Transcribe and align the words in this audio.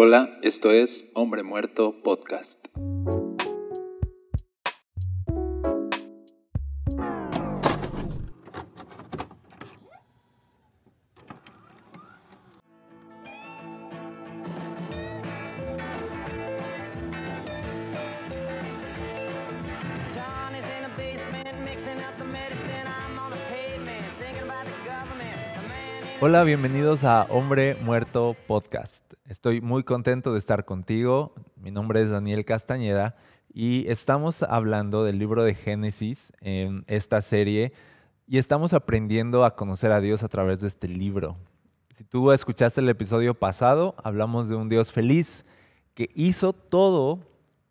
Hola, 0.00 0.38
esto 0.42 0.70
es 0.70 1.10
Hombre 1.16 1.42
Muerto 1.42 1.92
Podcast. 2.04 2.68
Hola, 26.20 26.44
bienvenidos 26.44 27.02
a 27.02 27.24
Hombre 27.24 27.74
Muerto 27.82 28.36
Podcast. 28.46 29.07
Estoy 29.28 29.60
muy 29.60 29.82
contento 29.82 30.32
de 30.32 30.38
estar 30.38 30.64
contigo. 30.64 31.34
Mi 31.54 31.70
nombre 31.70 32.00
es 32.00 32.08
Daniel 32.08 32.46
Castañeda 32.46 33.14
y 33.52 33.86
estamos 33.90 34.42
hablando 34.42 35.04
del 35.04 35.18
libro 35.18 35.44
de 35.44 35.54
Génesis 35.54 36.32
en 36.40 36.82
esta 36.86 37.20
serie 37.20 37.74
y 38.26 38.38
estamos 38.38 38.72
aprendiendo 38.72 39.44
a 39.44 39.54
conocer 39.54 39.92
a 39.92 40.00
Dios 40.00 40.22
a 40.22 40.28
través 40.28 40.62
de 40.62 40.68
este 40.68 40.88
libro. 40.88 41.36
Si 41.94 42.04
tú 42.04 42.32
escuchaste 42.32 42.80
el 42.80 42.88
episodio 42.88 43.34
pasado, 43.34 43.94
hablamos 44.02 44.48
de 44.48 44.56
un 44.56 44.70
Dios 44.70 44.92
feliz 44.92 45.44
que 45.92 46.08
hizo 46.14 46.54
todo 46.54 47.20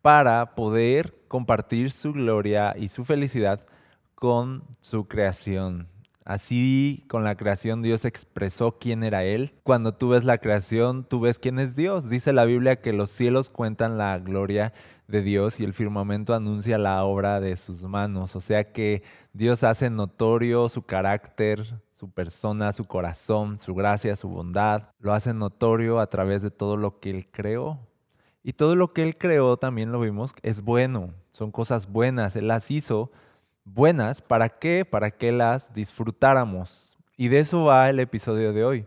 para 0.00 0.54
poder 0.54 1.24
compartir 1.26 1.90
su 1.90 2.12
gloria 2.12 2.76
y 2.78 2.88
su 2.88 3.04
felicidad 3.04 3.66
con 4.14 4.62
su 4.80 5.08
creación. 5.08 5.88
Así 6.28 7.06
con 7.08 7.24
la 7.24 7.36
creación 7.36 7.80
Dios 7.80 8.04
expresó 8.04 8.72
quién 8.78 9.02
era 9.02 9.24
Él. 9.24 9.54
Cuando 9.62 9.94
tú 9.94 10.10
ves 10.10 10.26
la 10.26 10.36
creación, 10.36 11.04
tú 11.04 11.20
ves 11.20 11.38
quién 11.38 11.58
es 11.58 11.74
Dios. 11.74 12.10
Dice 12.10 12.34
la 12.34 12.44
Biblia 12.44 12.82
que 12.82 12.92
los 12.92 13.10
cielos 13.10 13.48
cuentan 13.48 13.96
la 13.96 14.18
gloria 14.18 14.74
de 15.06 15.22
Dios 15.22 15.58
y 15.58 15.64
el 15.64 15.72
firmamento 15.72 16.34
anuncia 16.34 16.76
la 16.76 17.02
obra 17.02 17.40
de 17.40 17.56
sus 17.56 17.82
manos. 17.84 18.36
O 18.36 18.42
sea 18.42 18.74
que 18.74 19.02
Dios 19.32 19.64
hace 19.64 19.88
notorio 19.88 20.68
su 20.68 20.82
carácter, 20.82 21.64
su 21.94 22.10
persona, 22.10 22.74
su 22.74 22.84
corazón, 22.84 23.58
su 23.58 23.74
gracia, 23.74 24.14
su 24.14 24.28
bondad. 24.28 24.90
Lo 24.98 25.14
hace 25.14 25.32
notorio 25.32 25.98
a 25.98 26.10
través 26.10 26.42
de 26.42 26.50
todo 26.50 26.76
lo 26.76 27.00
que 27.00 27.08
Él 27.08 27.26
creó. 27.30 27.80
Y 28.42 28.52
todo 28.52 28.76
lo 28.76 28.92
que 28.92 29.02
Él 29.02 29.16
creó, 29.16 29.56
también 29.56 29.92
lo 29.92 30.00
vimos, 30.00 30.34
es 30.42 30.60
bueno. 30.60 31.14
Son 31.32 31.50
cosas 31.50 31.90
buenas. 31.90 32.36
Él 32.36 32.48
las 32.48 32.70
hizo 32.70 33.10
buenas. 33.74 34.20
¿Para 34.20 34.48
qué? 34.48 34.84
Para 34.84 35.10
que 35.10 35.32
las 35.32 35.72
disfrutáramos. 35.72 36.96
Y 37.16 37.28
de 37.28 37.40
eso 37.40 37.64
va 37.64 37.88
el 37.88 38.00
episodio 38.00 38.52
de 38.52 38.64
hoy. 38.64 38.86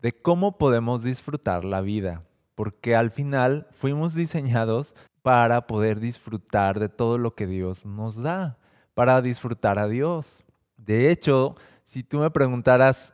De 0.00 0.12
cómo 0.12 0.58
podemos 0.58 1.02
disfrutar 1.02 1.64
la 1.64 1.80
vida. 1.80 2.24
Porque 2.54 2.96
al 2.96 3.10
final 3.10 3.66
fuimos 3.72 4.14
diseñados 4.14 4.94
para 5.22 5.66
poder 5.66 6.00
disfrutar 6.00 6.78
de 6.78 6.88
todo 6.88 7.18
lo 7.18 7.34
que 7.34 7.46
Dios 7.46 7.86
nos 7.86 8.22
da. 8.22 8.58
Para 8.94 9.22
disfrutar 9.22 9.78
a 9.78 9.88
Dios. 9.88 10.44
De 10.76 11.10
hecho, 11.10 11.56
si 11.84 12.02
tú 12.02 12.18
me 12.18 12.30
preguntaras 12.30 13.12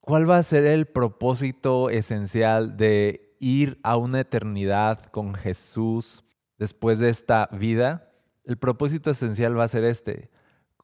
cuál 0.00 0.28
va 0.28 0.38
a 0.38 0.42
ser 0.42 0.64
el 0.64 0.86
propósito 0.86 1.90
esencial 1.90 2.76
de 2.76 3.36
ir 3.38 3.78
a 3.82 3.96
una 3.96 4.20
eternidad 4.20 5.00
con 5.06 5.34
Jesús 5.34 6.24
después 6.58 6.98
de 6.98 7.08
esta 7.08 7.48
vida, 7.52 8.09
el 8.50 8.56
propósito 8.56 9.12
esencial 9.12 9.56
va 9.56 9.62
a 9.62 9.68
ser 9.68 9.84
este, 9.84 10.28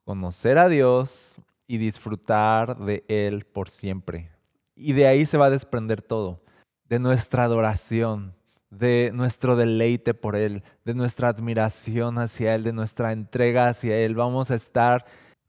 conocer 0.04 0.56
a 0.56 0.68
Dios 0.68 1.34
y 1.66 1.78
disfrutar 1.78 2.78
de 2.78 3.04
Él 3.08 3.44
por 3.44 3.70
siempre. 3.70 4.30
Y 4.76 4.92
de 4.92 5.08
ahí 5.08 5.26
se 5.26 5.36
va 5.36 5.46
a 5.46 5.50
desprender 5.50 6.00
todo, 6.00 6.44
de 6.88 7.00
nuestra 7.00 7.42
adoración, 7.42 8.36
de 8.70 9.10
nuestro 9.12 9.56
deleite 9.56 10.14
por 10.14 10.36
Él, 10.36 10.62
de 10.84 10.94
nuestra 10.94 11.28
admiración 11.28 12.18
hacia 12.18 12.54
Él, 12.54 12.62
de 12.62 12.72
nuestra 12.72 13.10
entrega 13.10 13.66
hacia 13.66 13.98
Él. 13.98 14.14
Vamos 14.14 14.52
a 14.52 14.54
estar 14.54 15.04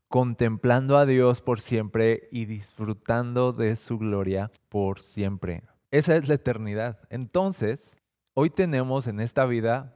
contemplando 0.08 0.98
a 0.98 1.06
Dios 1.06 1.42
por 1.42 1.62
siempre 1.62 2.30
y 2.32 2.46
disfrutando 2.46 3.54
de 3.54 3.76
su 3.76 4.00
gloria 4.00 4.50
por 4.70 5.04
siempre. 5.04 5.62
Esa 5.92 6.16
es 6.16 6.28
la 6.28 6.34
eternidad. 6.34 6.98
Entonces, 7.12 7.96
hoy 8.34 8.50
tenemos 8.50 9.06
en 9.06 9.20
esta 9.20 9.46
vida 9.46 9.94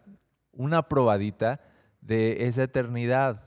una 0.52 0.88
probadita 0.88 1.62
de 2.02 2.48
esa 2.48 2.64
eternidad, 2.64 3.44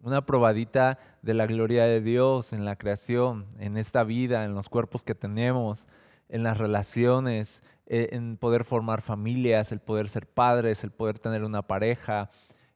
una 0.00 0.24
probadita 0.24 0.98
de 1.22 1.34
la 1.34 1.46
gloria 1.46 1.84
de 1.84 2.00
Dios 2.00 2.52
en 2.52 2.64
la 2.64 2.76
creación, 2.76 3.46
en 3.58 3.76
esta 3.76 4.04
vida, 4.04 4.44
en 4.44 4.54
los 4.54 4.68
cuerpos 4.68 5.02
que 5.02 5.14
tenemos, 5.14 5.86
en 6.28 6.42
las 6.42 6.58
relaciones, 6.58 7.62
eh, 7.86 8.10
en 8.12 8.36
poder 8.36 8.64
formar 8.64 9.00
familias, 9.00 9.72
el 9.72 9.80
poder 9.80 10.08
ser 10.08 10.26
padres, 10.26 10.84
el 10.84 10.90
poder 10.90 11.18
tener 11.18 11.44
una 11.44 11.62
pareja, 11.62 12.30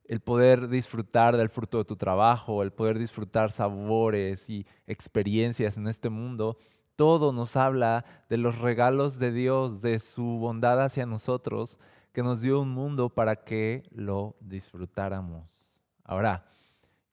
el 0.05 0.21
poder 0.21 0.69
disfrutar 0.69 1.37
del 1.37 1.51
fruto 1.51 1.79
de 1.79 1.85
tu 1.85 1.97
trabajo, 1.97 2.63
el 2.63 2.73
poder 2.73 2.99
disfrutar 2.99 3.53
sabores 3.53 4.51
y 4.51 4.67
experiencias 4.87 5.77
en 5.77 5.87
este 5.87 6.09
mundo. 6.11 6.59
Todo 6.97 7.33
nos 7.33 7.57
habla 7.57 8.05
de 8.29 8.37
los 8.37 8.59
regalos 8.59 9.19
de 9.19 9.33
Dios, 9.33 9.83
de 9.83 10.01
su 10.01 10.25
bondad 10.25 10.83
hacia 10.83 11.07
nosotros, 11.07 11.79
que 12.13 12.23
nos 12.23 12.41
dio 12.41 12.61
un 12.61 12.71
mundo 12.71 13.09
para 13.09 13.37
que 13.37 13.85
lo 13.91 14.37
disfrutáramos. 14.41 15.79
Ahora, 16.05 16.47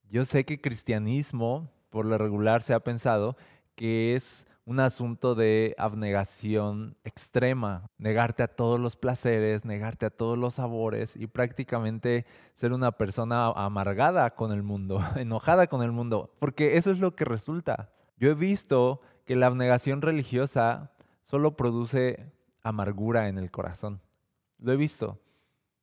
yo 0.09 0.25
sé 0.25 0.45
que 0.45 0.61
cristianismo, 0.61 1.69
por 1.89 2.05
lo 2.05 2.17
regular, 2.17 2.61
se 2.61 2.73
ha 2.73 2.79
pensado 2.79 3.35
que 3.75 4.15
es 4.15 4.45
un 4.65 4.81
asunto 4.81 5.33
de 5.33 5.75
abnegación 5.77 6.97
extrema, 7.05 7.89
negarte 7.97 8.43
a 8.43 8.49
todos 8.49 8.79
los 8.79 8.97
placeres, 8.97 9.63
negarte 9.63 10.05
a 10.05 10.09
todos 10.09 10.37
los 10.37 10.55
sabores 10.55 11.15
y 11.15 11.27
prácticamente 11.27 12.25
ser 12.53 12.73
una 12.73 12.91
persona 12.91 13.47
amargada 13.47 14.31
con 14.35 14.51
el 14.51 14.63
mundo, 14.63 15.01
enojada 15.15 15.67
con 15.67 15.83
el 15.83 15.93
mundo, 15.93 16.33
porque 16.39 16.75
eso 16.75 16.91
es 16.91 16.99
lo 16.99 17.15
que 17.15 17.23
resulta. 17.23 17.91
Yo 18.17 18.29
he 18.29 18.33
visto 18.33 18.99
que 19.25 19.37
la 19.37 19.47
abnegación 19.47 20.01
religiosa 20.01 20.91
solo 21.21 21.55
produce 21.55 22.31
amargura 22.61 23.29
en 23.29 23.37
el 23.37 23.51
corazón. 23.51 24.01
Lo 24.59 24.71
he 24.71 24.75
visto. 24.75 25.19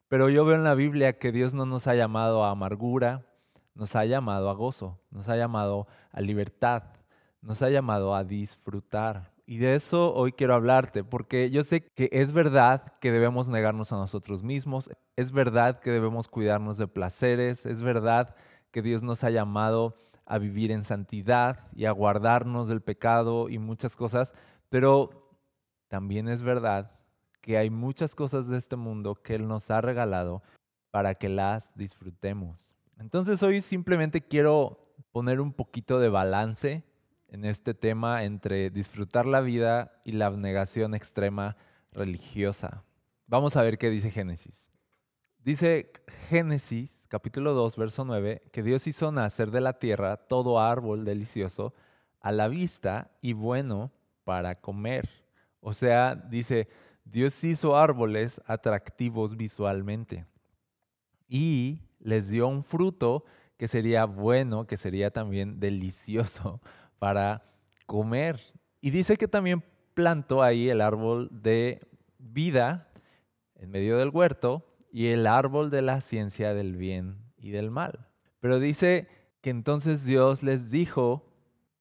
Pero 0.08 0.28
yo 0.28 0.44
veo 0.44 0.56
en 0.56 0.64
la 0.64 0.74
Biblia 0.74 1.18
que 1.18 1.32
Dios 1.32 1.54
no 1.54 1.66
nos 1.66 1.86
ha 1.86 1.94
llamado 1.94 2.44
a 2.44 2.50
amargura, 2.50 3.26
nos 3.74 3.96
ha 3.96 4.04
llamado 4.04 4.50
a 4.50 4.54
gozo, 4.54 5.00
nos 5.10 5.28
ha 5.28 5.36
llamado 5.36 5.86
a 6.12 6.20
libertad, 6.20 6.84
nos 7.40 7.62
ha 7.62 7.70
llamado 7.70 8.14
a 8.14 8.24
disfrutar. 8.24 9.32
Y 9.46 9.58
de 9.58 9.74
eso 9.74 10.14
hoy 10.14 10.32
quiero 10.32 10.54
hablarte, 10.54 11.04
porque 11.04 11.50
yo 11.50 11.64
sé 11.64 11.82
que 11.82 12.08
es 12.12 12.32
verdad 12.32 12.94
que 13.00 13.12
debemos 13.12 13.48
negarnos 13.48 13.92
a 13.92 13.96
nosotros 13.96 14.42
mismos, 14.42 14.90
es 15.16 15.32
verdad 15.32 15.80
que 15.80 15.90
debemos 15.90 16.28
cuidarnos 16.28 16.78
de 16.78 16.86
placeres, 16.86 17.66
es 17.66 17.82
verdad 17.82 18.34
que 18.70 18.80
Dios 18.82 19.02
nos 19.02 19.22
ha 19.22 19.30
llamado 19.30 19.96
a 20.24 20.38
vivir 20.38 20.70
en 20.70 20.84
santidad 20.84 21.66
y 21.74 21.84
a 21.84 21.92
guardarnos 21.92 22.68
del 22.68 22.80
pecado 22.80 23.50
y 23.50 23.58
muchas 23.58 23.96
cosas, 23.96 24.32
pero 24.70 25.28
también 25.88 26.28
es 26.28 26.42
verdad 26.42 26.93
que 27.44 27.58
hay 27.58 27.68
muchas 27.68 28.14
cosas 28.14 28.48
de 28.48 28.56
este 28.56 28.74
mundo 28.74 29.16
que 29.16 29.34
Él 29.34 29.46
nos 29.46 29.70
ha 29.70 29.82
regalado 29.82 30.42
para 30.90 31.14
que 31.14 31.28
las 31.28 31.76
disfrutemos. 31.76 32.74
Entonces 32.98 33.42
hoy 33.42 33.60
simplemente 33.60 34.22
quiero 34.22 34.80
poner 35.12 35.42
un 35.42 35.52
poquito 35.52 35.98
de 35.98 36.08
balance 36.08 36.84
en 37.28 37.44
este 37.44 37.74
tema 37.74 38.24
entre 38.24 38.70
disfrutar 38.70 39.26
la 39.26 39.42
vida 39.42 40.00
y 40.06 40.12
la 40.12 40.24
abnegación 40.24 40.94
extrema 40.94 41.58
religiosa. 41.92 42.82
Vamos 43.26 43.58
a 43.58 43.62
ver 43.62 43.76
qué 43.76 43.90
dice 43.90 44.10
Génesis. 44.10 44.72
Dice 45.38 45.92
Génesis 46.30 47.06
capítulo 47.08 47.52
2, 47.52 47.76
verso 47.76 48.06
9, 48.06 48.40
que 48.52 48.62
Dios 48.62 48.86
hizo 48.86 49.12
nacer 49.12 49.50
de 49.50 49.60
la 49.60 49.78
tierra 49.78 50.16
todo 50.16 50.60
árbol 50.60 51.04
delicioso 51.04 51.74
a 52.20 52.32
la 52.32 52.48
vista 52.48 53.10
y 53.20 53.34
bueno 53.34 53.92
para 54.24 54.62
comer. 54.62 55.10
O 55.60 55.74
sea, 55.74 56.14
dice, 56.14 56.68
Dios 57.04 57.42
hizo 57.44 57.76
árboles 57.76 58.40
atractivos 58.46 59.36
visualmente 59.36 60.26
y 61.28 61.82
les 62.00 62.28
dio 62.28 62.48
un 62.48 62.64
fruto 62.64 63.24
que 63.56 63.68
sería 63.68 64.04
bueno, 64.04 64.66
que 64.66 64.76
sería 64.76 65.10
también 65.10 65.60
delicioso 65.60 66.60
para 66.98 67.42
comer. 67.86 68.40
Y 68.80 68.90
dice 68.90 69.16
que 69.16 69.28
también 69.28 69.62
plantó 69.94 70.42
ahí 70.42 70.68
el 70.68 70.80
árbol 70.80 71.28
de 71.30 71.80
vida 72.18 72.88
en 73.56 73.70
medio 73.70 73.98
del 73.98 74.10
huerto 74.10 74.66
y 74.92 75.08
el 75.08 75.26
árbol 75.26 75.70
de 75.70 75.82
la 75.82 76.00
ciencia 76.00 76.54
del 76.54 76.76
bien 76.76 77.18
y 77.38 77.50
del 77.50 77.70
mal. 77.70 78.08
Pero 78.40 78.58
dice 78.58 79.08
que 79.40 79.50
entonces 79.50 80.04
Dios 80.04 80.42
les 80.42 80.70
dijo 80.70 81.26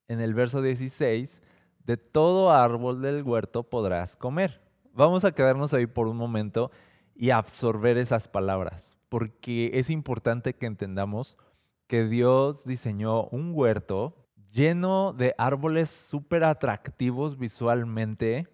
en 0.08 0.20
el 0.20 0.34
verso 0.34 0.62
16, 0.62 1.42
de 1.86 1.98
todo 1.98 2.52
árbol 2.52 3.02
del 3.02 3.24
huerto 3.24 3.64
podrás 3.64 4.16
comer. 4.16 4.63
Vamos 4.96 5.26
a 5.26 5.32
quedarnos 5.32 5.74
ahí 5.74 5.88
por 5.88 6.08
un 6.08 6.18
momento 6.18 6.70
y 7.16 7.32
absorber 7.32 7.98
esas 7.98 8.28
palabras, 8.28 8.96
porque 9.10 9.72
es 9.74 9.90
importante 9.90 10.54
que 10.54 10.68
entendamos 10.68 11.40
que 11.88 12.04
Dios 12.04 12.64
diseñó 12.64 13.24
un 13.26 13.54
huerto 13.56 14.16
lleno 14.52 15.12
de 15.14 15.34
árboles 15.40 15.90
súper 15.90 16.44
atractivos 16.44 17.40
visualmente 17.40 18.48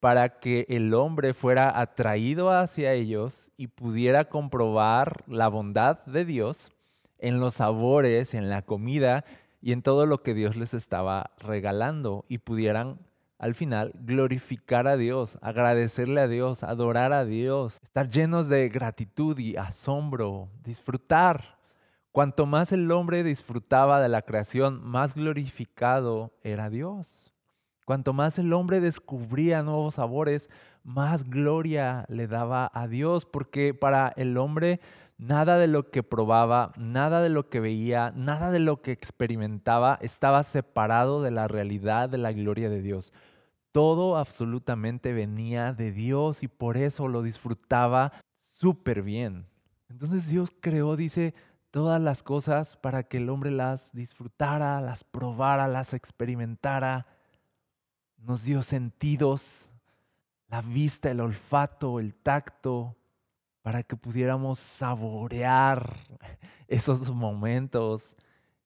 para 0.00 0.38
que 0.38 0.66
el 0.68 0.92
hombre 0.92 1.32
fuera 1.32 1.80
atraído 1.80 2.50
hacia 2.50 2.92
ellos 2.92 3.50
y 3.56 3.68
pudiera 3.68 4.26
comprobar 4.26 5.22
la 5.26 5.48
bondad 5.48 6.04
de 6.04 6.26
Dios 6.26 6.72
en 7.18 7.40
los 7.40 7.54
sabores, 7.54 8.34
en 8.34 8.50
la 8.50 8.60
comida 8.60 9.24
y 9.62 9.72
en 9.72 9.80
todo 9.80 10.04
lo 10.04 10.22
que 10.22 10.34
Dios 10.34 10.56
les 10.56 10.74
estaba 10.74 11.30
regalando 11.38 12.26
y 12.28 12.36
pudieran 12.36 12.98
al 13.40 13.54
final 13.54 13.92
glorificar 13.94 14.86
a 14.86 14.98
Dios, 14.98 15.38
agradecerle 15.40 16.20
a 16.20 16.28
Dios, 16.28 16.62
adorar 16.62 17.14
a 17.14 17.24
Dios, 17.24 17.80
estar 17.82 18.10
llenos 18.10 18.48
de 18.48 18.68
gratitud 18.68 19.38
y 19.38 19.56
asombro, 19.56 20.50
disfrutar. 20.62 21.58
Cuanto 22.12 22.44
más 22.44 22.70
el 22.70 22.90
hombre 22.92 23.24
disfrutaba 23.24 24.00
de 24.00 24.10
la 24.10 24.22
creación, 24.22 24.84
más 24.84 25.14
glorificado 25.14 26.32
era 26.42 26.68
Dios. 26.68 27.32
Cuanto 27.86 28.12
más 28.12 28.38
el 28.38 28.52
hombre 28.52 28.78
descubría 28.78 29.62
nuevos 29.62 29.94
sabores, 29.94 30.50
más 30.84 31.24
gloria 31.24 32.04
le 32.08 32.26
daba 32.26 32.70
a 32.74 32.88
Dios, 32.88 33.24
porque 33.24 33.72
para 33.72 34.12
el 34.16 34.36
hombre 34.36 34.80
nada 35.20 35.58
de 35.58 35.66
lo 35.66 35.90
que 35.90 36.02
probaba, 36.02 36.72
nada 36.78 37.20
de 37.20 37.28
lo 37.28 37.50
que 37.50 37.60
veía, 37.60 38.12
nada 38.16 38.50
de 38.50 38.58
lo 38.58 38.80
que 38.80 38.92
experimentaba 38.92 39.98
estaba 40.00 40.42
separado 40.42 41.22
de 41.22 41.30
la 41.30 41.46
realidad 41.46 42.08
de 42.08 42.16
la 42.18 42.32
gloria 42.32 42.70
de 42.70 42.80
Dios. 42.80 43.12
Todo 43.70 44.16
absolutamente 44.16 45.12
venía 45.12 45.74
de 45.74 45.92
Dios 45.92 46.42
y 46.42 46.48
por 46.48 46.78
eso 46.78 47.06
lo 47.06 47.22
disfrutaba 47.22 48.12
súper 48.38 49.02
bien. 49.02 49.46
Entonces 49.90 50.26
Dios 50.28 50.50
creó, 50.58 50.96
dice, 50.96 51.34
todas 51.70 52.00
las 52.00 52.22
cosas 52.22 52.76
para 52.78 53.02
que 53.02 53.18
el 53.18 53.28
hombre 53.28 53.50
las 53.50 53.92
disfrutara, 53.92 54.80
las 54.80 55.04
probara, 55.04 55.68
las 55.68 55.92
experimentara. 55.92 57.06
Nos 58.16 58.42
dio 58.42 58.62
sentidos, 58.62 59.70
la 60.48 60.62
vista, 60.62 61.10
el 61.10 61.20
olfato, 61.20 62.00
el 62.00 62.14
tacto, 62.14 62.96
para 63.70 63.84
que 63.84 63.94
pudiéramos 63.94 64.58
saborear 64.58 65.94
esos 66.66 67.08
momentos 67.14 68.16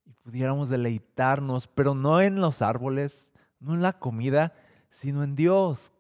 y 0.07 0.15
pudiéramos 0.15 0.71
deleitarnos, 0.71 1.67
pero 1.67 1.95
no 1.95 2.23
en 2.23 2.41
los 2.41 2.63
árboles, 2.63 3.31
no 3.61 3.75
en 3.75 3.83
la 3.83 3.99
comida, 3.99 4.55
sino 4.89 5.23
en 5.23 5.35
Dios. 5.35 5.93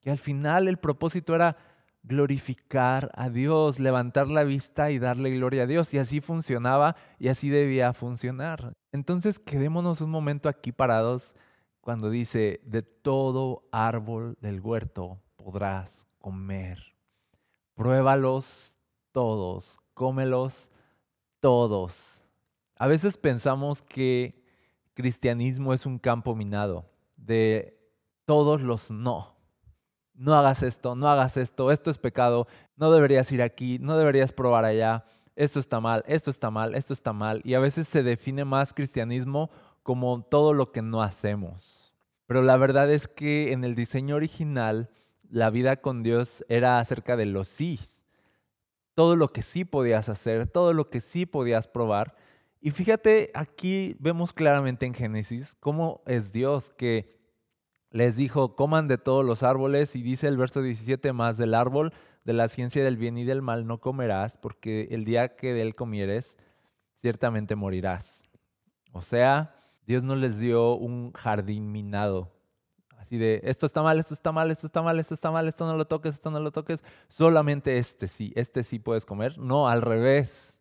Que 0.00 0.10
al 0.10 0.16
final 0.16 0.68
el 0.68 0.78
propósito 0.78 1.34
era 1.34 1.58
glorificar 2.02 3.10
a 3.14 3.28
Dios, 3.28 3.78
levantar 3.78 4.28
la 4.28 4.42
vista 4.42 4.90
y 4.90 4.98
darle 4.98 5.36
gloria 5.36 5.64
a 5.64 5.66
Dios. 5.66 5.92
Y 5.92 5.98
así 5.98 6.22
funcionaba 6.22 6.96
y 7.18 7.28
así 7.28 7.50
debía 7.50 7.92
funcionar. 7.92 8.72
Entonces 8.90 9.38
quedémonos 9.38 10.00
un 10.00 10.08
momento 10.08 10.48
aquí 10.48 10.72
parados 10.72 11.34
cuando 11.82 12.08
dice, 12.08 12.62
de 12.64 12.80
todo 12.80 13.68
árbol 13.70 14.38
del 14.40 14.62
huerto 14.62 15.20
podrás 15.36 16.06
comer. 16.16 16.95
Pruébalos 17.76 18.80
todos, 19.12 19.78
cómelos 19.94 20.72
todos. 21.38 22.24
A 22.74 22.88
veces 22.88 23.16
pensamos 23.16 23.80
que 23.82 24.44
cristianismo 24.94 25.72
es 25.72 25.86
un 25.86 26.00
campo 26.00 26.34
minado 26.34 26.90
de 27.16 27.78
todos 28.24 28.60
los 28.60 28.90
no 28.90 29.36
no 30.16 30.34
hagas 30.34 30.62
esto, 30.62 30.94
no 30.94 31.08
hagas 31.08 31.36
esto, 31.36 31.70
esto 31.70 31.90
es 31.90 31.98
pecado, 31.98 32.46
no 32.76 32.90
deberías 32.90 33.30
ir 33.32 33.42
aquí, 33.42 33.78
no 33.80 33.96
deberías 33.96 34.32
probar 34.32 34.64
allá, 34.64 35.04
esto 35.34 35.60
está 35.60 35.80
mal, 35.80 36.02
esto 36.06 36.30
está 36.30 36.50
mal, 36.50 36.74
esto 36.74 36.94
está 36.94 37.12
mal. 37.12 37.42
Y 37.44 37.54
a 37.54 37.60
veces 37.60 37.86
se 37.88 38.02
define 38.02 38.44
más 38.44 38.72
cristianismo 38.72 39.50
como 39.82 40.22
todo 40.22 40.54
lo 40.54 40.72
que 40.72 40.82
no 40.82 41.02
hacemos. 41.02 41.94
Pero 42.26 42.42
la 42.42 42.56
verdad 42.56 42.90
es 42.90 43.06
que 43.06 43.52
en 43.52 43.62
el 43.62 43.74
diseño 43.74 44.16
original, 44.16 44.90
la 45.30 45.50
vida 45.50 45.76
con 45.76 46.02
Dios 46.02 46.44
era 46.48 46.78
acerca 46.78 47.16
de 47.16 47.26
los 47.26 47.48
sí. 47.48 47.80
Todo 48.94 49.16
lo 49.16 49.32
que 49.32 49.42
sí 49.42 49.64
podías 49.64 50.08
hacer, 50.08 50.46
todo 50.46 50.72
lo 50.72 50.88
que 50.88 51.00
sí 51.00 51.26
podías 51.26 51.66
probar. 51.66 52.16
Y 52.60 52.70
fíjate, 52.70 53.30
aquí 53.34 53.96
vemos 54.00 54.32
claramente 54.32 54.86
en 54.86 54.94
Génesis 54.94 55.56
cómo 55.60 56.02
es 56.06 56.32
Dios 56.32 56.70
que 56.70 57.16
les 57.90 58.16
dijo, 58.16 58.56
coman 58.56 58.88
de 58.88 58.98
todos 58.98 59.24
los 59.24 59.42
árboles 59.42 59.94
y 59.96 60.02
dice 60.02 60.28
el 60.28 60.36
verso 60.36 60.62
17 60.62 61.12
más 61.12 61.38
del 61.38 61.54
árbol 61.54 61.92
de 62.24 62.32
la 62.32 62.48
ciencia 62.48 62.84
del 62.84 62.96
bien 62.96 63.16
y 63.16 63.24
del 63.24 63.40
mal 63.40 63.66
no 63.66 63.80
comerás, 63.80 64.36
porque 64.36 64.88
el 64.90 65.04
día 65.04 65.36
que 65.36 65.54
de 65.54 65.62
él 65.62 65.74
comieres, 65.76 66.36
ciertamente 66.96 67.54
morirás. 67.54 68.28
O 68.92 69.00
sea, 69.00 69.54
Dios 69.86 70.02
no 70.02 70.16
les 70.16 70.38
dio 70.38 70.74
un 70.74 71.12
jardín 71.12 71.70
minado. 71.70 72.35
Así 73.06 73.18
de, 73.18 73.40
esto 73.44 73.66
está 73.66 73.84
mal, 73.84 74.00
esto 74.00 74.14
está 74.14 74.32
mal, 74.32 74.50
esto 74.50 74.66
está 74.66 74.82
mal, 74.82 74.98
esto 74.98 75.14
está 75.14 75.30
mal, 75.30 75.46
esto 75.46 75.64
no 75.64 75.76
lo 75.76 75.84
toques, 75.84 76.14
esto 76.14 76.32
no 76.32 76.40
lo 76.40 76.50
toques. 76.50 76.82
Solamente 77.08 77.78
este 77.78 78.08
sí, 78.08 78.32
este 78.34 78.64
sí 78.64 78.80
puedes 78.80 79.06
comer. 79.06 79.38
No, 79.38 79.68
al 79.68 79.80
revés. 79.82 80.58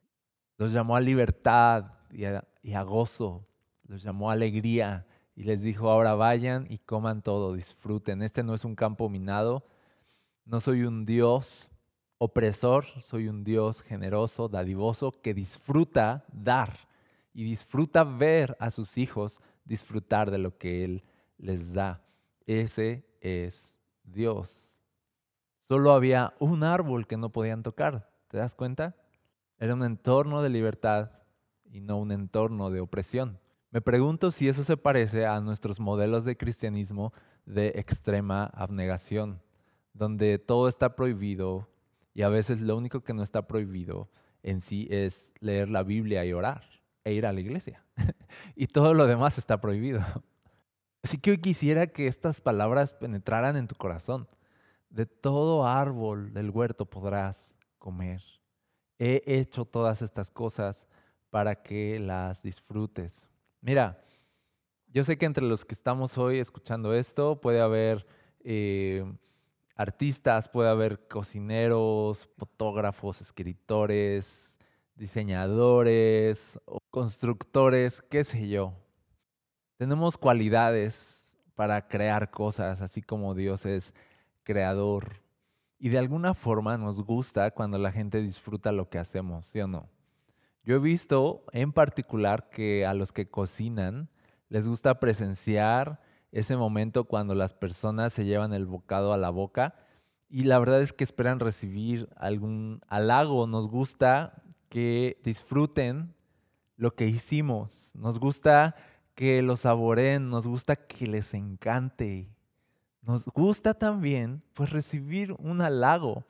Los 0.59 0.71
llamó 0.71 0.95
a 0.95 1.01
libertad 1.01 1.94
y 2.12 2.25
a, 2.25 2.47
y 2.62 2.74
a 2.74 2.83
gozo. 2.83 3.47
Los 3.88 4.03
llamó 4.03 4.30
a 4.30 4.33
alegría 4.33 5.07
y 5.36 5.42
les 5.42 5.63
dijo, 5.63 5.89
ahora 5.89 6.13
vayan 6.13 6.68
y 6.69 6.77
coman 6.77 7.24
todo, 7.24 7.56
disfruten. 7.56 8.21
Este 8.21 8.44
no 8.44 8.53
es 8.53 8.63
un 8.63 8.75
campo 8.75 9.09
minado, 9.09 9.65
no 10.45 10.59
soy 10.59 10.83
un 10.83 11.07
Dios 11.07 11.71
opresor, 12.19 12.86
soy 13.01 13.27
un 13.27 13.44
Dios 13.44 13.81
generoso, 13.81 14.50
dadivoso, 14.50 15.12
que 15.12 15.33
disfruta 15.33 16.25
dar 16.31 16.77
y 17.33 17.44
disfruta 17.44 18.03
ver 18.03 18.56
a 18.59 18.69
sus 18.69 19.00
hijos 19.00 19.39
disfrutar 19.63 20.30
de 20.30 20.38
lo 20.38 20.59
que 20.59 20.83
Él 20.83 21.03
les 21.39 21.74
da. 21.74 22.06
Ese 22.45 23.06
es 23.21 23.80
Dios. 24.03 24.83
Solo 25.68 25.94
había 25.94 26.33
un 26.39 26.63
árbol 26.63 27.07
que 27.07 27.18
no 27.18 27.31
podían 27.31 27.63
tocar, 27.63 28.12
¿te 28.27 28.38
das 28.38 28.53
cuenta? 28.53 28.95
Era 29.57 29.74
un 29.74 29.83
entorno 29.83 30.44
de 30.44 30.50
libertad 30.50 31.12
y 31.65 31.81
no 31.81 31.97
un 31.97 32.12
entorno 32.12 32.69
de 32.69 32.81
opresión. 32.81 33.39
Me 33.71 33.81
pregunto 33.81 34.31
si 34.31 34.47
eso 34.47 34.63
se 34.63 34.77
parece 34.77 35.25
a 35.25 35.39
nuestros 35.42 35.80
modelos 35.80 36.24
de 36.24 36.38
cristianismo 36.38 37.13
de 37.45 37.74
extrema 37.75 38.45
abnegación, 38.53 39.42
donde 39.94 40.38
todo 40.38 40.68
está 40.68 40.95
prohibido 40.95 41.68
y 42.13 42.21
a 42.21 42.30
veces 42.30 42.62
lo 42.62 42.77
único 42.77 43.01
que 43.01 43.13
no 43.13 43.24
está 43.24 43.47
prohibido 43.47 44.09
en 44.44 44.62
sí 44.62 44.88
es 44.92 45.33
leer 45.39 45.69
la 45.69 45.83
Biblia 45.83 46.24
y 46.25 46.31
orar 46.31 46.63
e 47.03 47.13
ir 47.13 47.25
a 47.25 47.33
la 47.33 47.42
iglesia. 47.42 47.83
y 48.56 48.68
todo 48.68 48.94
lo 48.94 49.07
demás 49.07 49.38
está 49.38 49.59
prohibido. 49.59 50.01
Así 51.06 51.19
que 51.19 51.30
hoy 51.30 51.38
quisiera 51.38 51.86
que 51.86 52.07
estas 52.07 52.42
palabras 52.42 52.96
penetraran 52.96 53.57
en 53.57 53.68
tu 53.68 53.75
corazón. 53.75 54.28
De 54.90 55.06
todo 55.06 55.68
árbol 55.68 56.34
del 56.34 56.50
huerto 56.50 56.88
podrás 56.88 57.56
comer. 57.78 58.24
He 58.97 59.21
hecho 59.28 59.66
todas 59.66 60.02
estas 60.02 60.31
cosas 60.31 60.88
para 61.30 61.62
que 61.62 62.00
las 62.00 62.42
disfrutes. 62.42 63.30
Mira, 63.62 64.04
yo 64.88 65.04
sé 65.04 65.16
que 65.16 65.28
entre 65.28 65.45
los 65.45 65.64
que 65.64 65.76
estamos 65.76 66.18
hoy 66.18 66.40
escuchando 66.40 66.95
esto 66.95 67.40
puede 67.40 67.62
haber 67.62 68.07
eh, 68.44 69.06
artistas, 69.76 70.50
puede 70.50 70.69
haber 70.69 71.07
cocineros, 71.07 72.28
fotógrafos, 72.35 73.21
escritores, 73.21 74.57
diseñadores, 74.95 76.59
constructores, 76.90 78.02
qué 78.09 78.24
sé 78.24 78.50
yo. 78.50 78.74
Tenemos 79.77 80.17
cualidades 80.17 81.25
para 81.55 81.87
crear 81.87 82.31
cosas, 82.31 82.81
así 82.81 83.01
como 83.01 83.35
Dios 83.35 83.65
es 83.65 83.94
creador. 84.44 85.21
Y 85.79 85.89
de 85.89 85.99
alguna 85.99 86.33
forma 86.33 86.77
nos 86.77 87.01
gusta 87.03 87.51
cuando 87.51 87.77
la 87.77 87.91
gente 87.91 88.21
disfruta 88.21 88.71
lo 88.71 88.89
que 88.89 88.99
hacemos, 88.99 89.47
¿sí 89.47 89.59
o 89.59 89.67
no? 89.67 89.89
Yo 90.63 90.77
he 90.77 90.79
visto 90.79 91.44
en 91.51 91.73
particular 91.73 92.49
que 92.49 92.85
a 92.85 92.94
los 92.94 93.11
que 93.11 93.29
cocinan 93.29 94.09
les 94.49 94.67
gusta 94.67 94.99
presenciar 94.99 95.99
ese 96.31 96.55
momento 96.55 97.03
cuando 97.03 97.35
las 97.35 97.53
personas 97.53 98.13
se 98.13 98.25
llevan 98.25 98.53
el 98.53 98.65
bocado 98.65 99.13
a 99.13 99.17
la 99.17 99.29
boca 99.29 99.75
y 100.29 100.44
la 100.44 100.59
verdad 100.59 100.81
es 100.81 100.94
que 100.94 101.03
esperan 101.03 101.39
recibir 101.39 102.09
algún 102.15 102.81
halago. 102.87 103.47
Nos 103.47 103.69
gusta 103.69 104.41
que 104.69 105.19
disfruten 105.23 106.13
lo 106.77 106.95
que 106.95 107.07
hicimos. 107.07 107.91
Nos 107.95 108.19
gusta 108.19 108.75
que 109.16 109.42
lo 109.42 109.57
saboren, 109.57 110.30
nos 110.30 110.45
gusta 110.45 110.76
que 110.76 111.07
les 111.07 111.34
encante. 111.34 112.30
Nos 113.02 113.26
gusta 113.26 113.74
también 113.74 114.44
pues 114.54 114.72
recibir 114.72 115.34
un 115.40 115.62
halago 115.62 116.26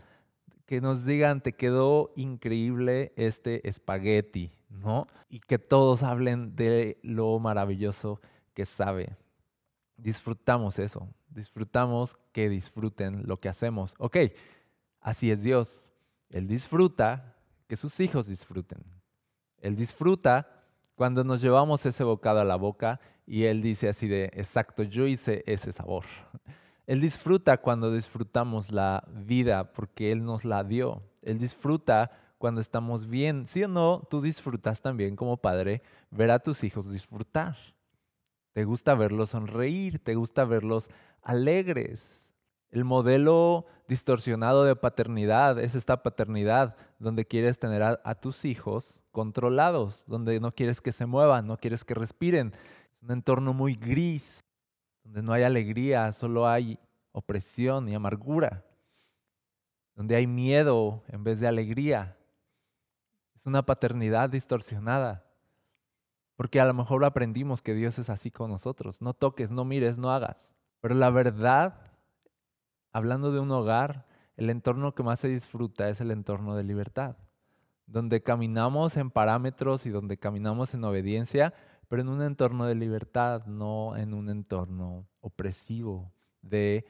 que 0.66 0.82
nos 0.82 1.06
digan, 1.06 1.42
te 1.42 1.54
quedó 1.54 2.12
increíble 2.16 3.14
este 3.16 3.68
espagueti, 3.68 4.52
¿no? 4.70 5.08
Y 5.30 5.40
que 5.40 5.60
todos 5.60 6.04
hablen 6.04 6.56
de 6.56 7.00
lo 7.04 7.38
maravilloso 7.40 8.20
que 8.54 8.66
sabe. 8.66 9.16
Disfrutamos 9.98 10.80
eso, 10.80 11.08
disfrutamos 11.30 12.18
que 12.32 12.50
disfruten 12.50 13.28
lo 13.28 13.40
que 13.40 13.50
hacemos. 13.50 13.94
Ok, 13.98 14.18
así 15.02 15.32
es 15.32 15.44
Dios. 15.44 15.92
Él 16.30 16.48
disfruta 16.48 17.36
que 17.68 17.78
sus 17.78 18.00
hijos 18.00 18.28
disfruten. 18.28 18.84
Él 19.60 19.76
disfruta 19.76 20.55
cuando 20.96 21.24
nos 21.24 21.42
llevamos 21.42 21.86
ese 21.86 22.04
bocado 22.04 22.40
a 22.40 22.46
la 22.46 22.56
boca 22.56 23.00
y 23.28 23.44
Él 23.44 23.62
dice 23.62 23.90
así 23.90 24.08
de, 24.08 24.26
exacto, 24.34 24.84
yo 24.84 25.08
hice 25.08 25.44
ese 25.46 25.74
sabor. 25.74 26.06
Él 26.88 27.02
disfruta 27.02 27.58
cuando 27.58 27.92
disfrutamos 27.92 28.72
la 28.72 29.04
vida 29.12 29.74
porque 29.74 30.12
Él 30.12 30.24
nos 30.24 30.46
la 30.46 30.64
dio. 30.64 31.02
Él 31.22 31.40
disfruta 31.40 32.12
cuando 32.38 32.62
estamos 32.62 33.08
bien. 33.08 33.48
¿Sí 33.48 33.64
o 33.64 33.68
no? 33.68 34.08
Tú 34.10 34.22
disfrutas 34.22 34.82
también 34.82 35.16
como 35.16 35.38
padre 35.38 35.82
ver 36.12 36.32
a 36.32 36.40
tus 36.40 36.64
hijos 36.64 36.92
disfrutar. 36.92 37.58
Te 38.54 38.64
gusta 38.64 38.94
verlos 38.94 39.32
sonreír, 39.32 40.00
te 40.00 40.16
gusta 40.16 40.46
verlos 40.46 40.90
alegres. 41.22 42.25
El 42.76 42.84
modelo 42.84 43.66
distorsionado 43.88 44.66
de 44.66 44.76
paternidad 44.76 45.58
es 45.60 45.76
esta 45.76 46.04
paternidad 46.04 46.76
donde 47.00 47.24
quieres 47.24 47.58
tener 47.58 47.82
a, 47.82 48.16
tus 48.16 48.44
hijos 48.44 49.02
controlados, 49.14 50.04
donde 50.08 50.42
no 50.42 50.52
quieres 50.52 50.82
que 50.82 50.92
se 50.92 51.06
muevan, 51.06 51.48
no 51.48 51.56
quieres 51.56 51.86
que 51.86 51.94
respiren. 51.94 52.52
Es 52.94 53.02
un 53.02 53.12
entorno 53.12 53.54
muy 53.54 53.76
gris, 53.76 54.44
donde 55.06 55.24
no 55.24 55.32
hay 55.32 55.44
alegría, 55.44 56.12
solo 56.12 56.50
hay 56.50 56.78
opresión 57.14 57.88
y 57.88 57.96
amargura, 57.96 58.66
donde 59.96 60.18
hay 60.18 60.28
miedo 60.28 61.02
en 61.08 61.24
vez 61.24 61.40
de 61.40 61.48
alegría. 61.48 62.18
Es 63.36 63.46
una 63.46 63.66
paternidad 63.66 64.30
distorsionada. 64.30 65.24
Porque 66.36 66.60
a 66.60 66.66
lo 66.66 66.74
mejor 66.74 67.06
aprendimos 67.06 67.62
que 67.62 67.74
Dios 67.74 67.98
es 68.00 68.10
así 68.10 68.32
con 68.32 68.52
nosotros. 68.52 69.02
No 69.02 69.14
toques, 69.14 69.50
no 69.50 69.64
mires, 69.64 69.98
no 69.98 70.12
hagas. 70.12 70.54
Pero 70.82 70.94
la 70.94 71.10
verdad, 71.10 71.85
hablando 72.96 73.34
de 73.34 73.42
un 73.42 73.52
hogar, 73.52 74.06
el 74.38 74.50
entorno 74.50 74.96
que 74.96 75.04
más 75.04 75.20
se 75.20 75.28
disfruta 75.28 75.90
es 75.90 76.00
el 76.00 76.12
entorno 76.12 76.56
de 76.56 76.64
libertad, 76.64 77.18
donde 77.88 78.24
caminamos 78.24 78.96
en 78.96 79.12
parámetros 79.12 79.86
y 79.86 79.90
donde 79.90 80.18
caminamos 80.18 80.74
en 80.74 80.86
obediencia, 80.86 81.54
pero 81.90 82.04
en 82.04 82.08
un 82.08 82.22
entorno 82.22 82.66
de 82.66 82.76
libertad, 82.76 83.48
no 83.48 83.98
en 83.98 84.14
un 84.14 84.30
entorno 84.30 85.10
opresivo, 85.20 86.14
de 86.42 86.86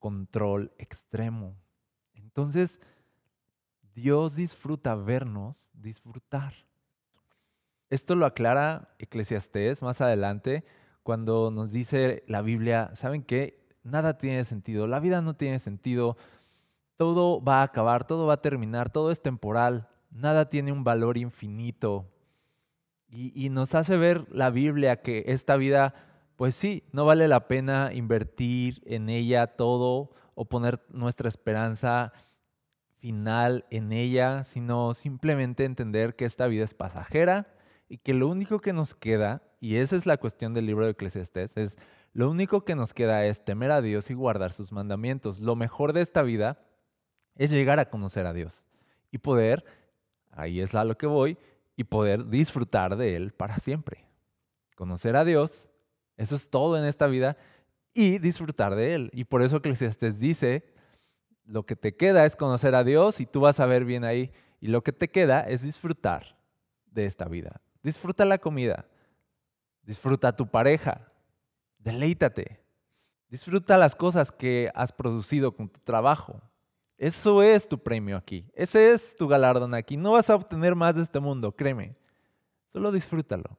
control 0.00 0.72
extremo. 0.76 1.54
Entonces, 2.14 2.80
Dios 3.94 4.34
disfruta 4.34 4.96
vernos 4.96 5.70
disfrutar. 5.72 6.52
Esto 7.90 8.16
lo 8.16 8.26
aclara 8.26 8.92
Eclesiastés 8.98 9.84
más 9.84 10.00
adelante 10.00 10.64
cuando 11.04 11.52
nos 11.52 11.70
dice 11.70 12.24
la 12.26 12.42
Biblia, 12.42 12.90
¿saben 12.94 13.22
qué? 13.22 13.63
Nada 13.84 14.18
tiene 14.18 14.44
sentido, 14.44 14.86
la 14.86 14.98
vida 14.98 15.20
no 15.20 15.34
tiene 15.34 15.60
sentido, 15.60 16.16
todo 16.96 17.42
va 17.42 17.60
a 17.60 17.64
acabar, 17.64 18.04
todo 18.04 18.26
va 18.26 18.34
a 18.34 18.42
terminar, 18.42 18.90
todo 18.90 19.10
es 19.10 19.22
temporal, 19.22 19.88
nada 20.10 20.48
tiene 20.48 20.72
un 20.72 20.84
valor 20.84 21.18
infinito. 21.18 22.06
Y, 23.08 23.32
y 23.34 23.50
nos 23.50 23.74
hace 23.74 23.96
ver 23.96 24.26
la 24.30 24.50
Biblia 24.50 25.02
que 25.02 25.24
esta 25.28 25.56
vida, 25.56 25.94
pues 26.36 26.56
sí, 26.56 26.82
no 26.92 27.04
vale 27.04 27.28
la 27.28 27.46
pena 27.46 27.92
invertir 27.92 28.82
en 28.86 29.08
ella 29.08 29.46
todo 29.46 30.10
o 30.34 30.46
poner 30.46 30.82
nuestra 30.88 31.28
esperanza 31.28 32.12
final 33.04 33.66
en 33.68 33.92
ella, 33.92 34.44
sino 34.44 34.94
simplemente 34.94 35.66
entender 35.66 36.16
que 36.16 36.24
esta 36.24 36.46
vida 36.46 36.64
es 36.64 36.72
pasajera 36.72 37.46
y 37.86 37.98
que 37.98 38.14
lo 38.14 38.28
único 38.28 38.60
que 38.60 38.72
nos 38.72 38.94
queda, 38.94 39.42
y 39.60 39.76
esa 39.76 39.96
es 39.96 40.06
la 40.06 40.16
cuestión 40.16 40.54
del 40.54 40.64
libro 40.64 40.86
de 40.86 40.92
Eclesiastés, 40.92 41.54
es 41.58 41.76
lo 42.14 42.30
único 42.30 42.64
que 42.64 42.76
nos 42.76 42.94
queda 42.94 43.26
es 43.26 43.44
temer 43.44 43.72
a 43.72 43.82
Dios 43.82 44.08
y 44.08 44.14
guardar 44.14 44.52
sus 44.52 44.70
mandamientos. 44.70 45.40
Lo 45.40 45.56
mejor 45.56 45.92
de 45.92 46.00
esta 46.00 46.22
vida 46.22 46.60
es 47.34 47.50
llegar 47.50 47.80
a 47.80 47.90
conocer 47.90 48.24
a 48.26 48.32
Dios 48.32 48.68
y 49.10 49.18
poder, 49.18 49.64
ahí 50.30 50.60
es 50.60 50.76
a 50.76 50.84
lo 50.84 50.96
que 50.96 51.08
voy, 51.08 51.36
y 51.76 51.84
poder 51.84 52.28
disfrutar 52.28 52.96
de 52.96 53.16
Él 53.16 53.32
para 53.32 53.58
siempre. 53.58 54.06
Conocer 54.76 55.16
a 55.16 55.24
Dios, 55.24 55.70
eso 56.16 56.36
es 56.36 56.50
todo 56.50 56.78
en 56.78 56.84
esta 56.84 57.08
vida, 57.08 57.36
y 57.92 58.18
disfrutar 58.18 58.76
de 58.76 58.94
Él. 58.94 59.10
Y 59.12 59.24
por 59.24 59.42
eso 59.42 59.56
Eclesiastés 59.56 60.20
dice, 60.20 60.72
lo 61.44 61.66
que 61.66 61.74
te 61.74 61.96
queda 61.96 62.24
es 62.26 62.36
conocer 62.36 62.76
a 62.76 62.84
Dios 62.84 63.18
y 63.18 63.26
tú 63.26 63.40
vas 63.40 63.58
a 63.58 63.66
ver 63.66 63.84
bien 63.84 64.04
ahí, 64.04 64.32
y 64.60 64.68
lo 64.68 64.84
que 64.84 64.92
te 64.92 65.10
queda 65.10 65.40
es 65.40 65.62
disfrutar 65.62 66.36
de 66.86 67.06
esta 67.06 67.24
vida. 67.24 67.60
Disfruta 67.82 68.24
la 68.24 68.38
comida. 68.38 68.86
Disfruta 69.82 70.36
tu 70.36 70.46
pareja. 70.46 71.12
Deleítate. 71.84 72.60
Disfruta 73.28 73.76
las 73.76 73.94
cosas 73.94 74.32
que 74.32 74.70
has 74.74 74.90
producido 74.90 75.54
con 75.54 75.68
tu 75.68 75.80
trabajo. 75.80 76.40
Eso 76.96 77.42
es 77.42 77.68
tu 77.68 77.78
premio 77.78 78.16
aquí. 78.16 78.50
Ese 78.54 78.92
es 78.92 79.14
tu 79.14 79.28
galardón 79.28 79.74
aquí. 79.74 79.98
No 79.98 80.12
vas 80.12 80.30
a 80.30 80.34
obtener 80.34 80.74
más 80.74 80.96
de 80.96 81.02
este 81.02 81.20
mundo, 81.20 81.52
créeme. 81.52 81.94
Solo 82.72 82.90
disfrútalo. 82.90 83.58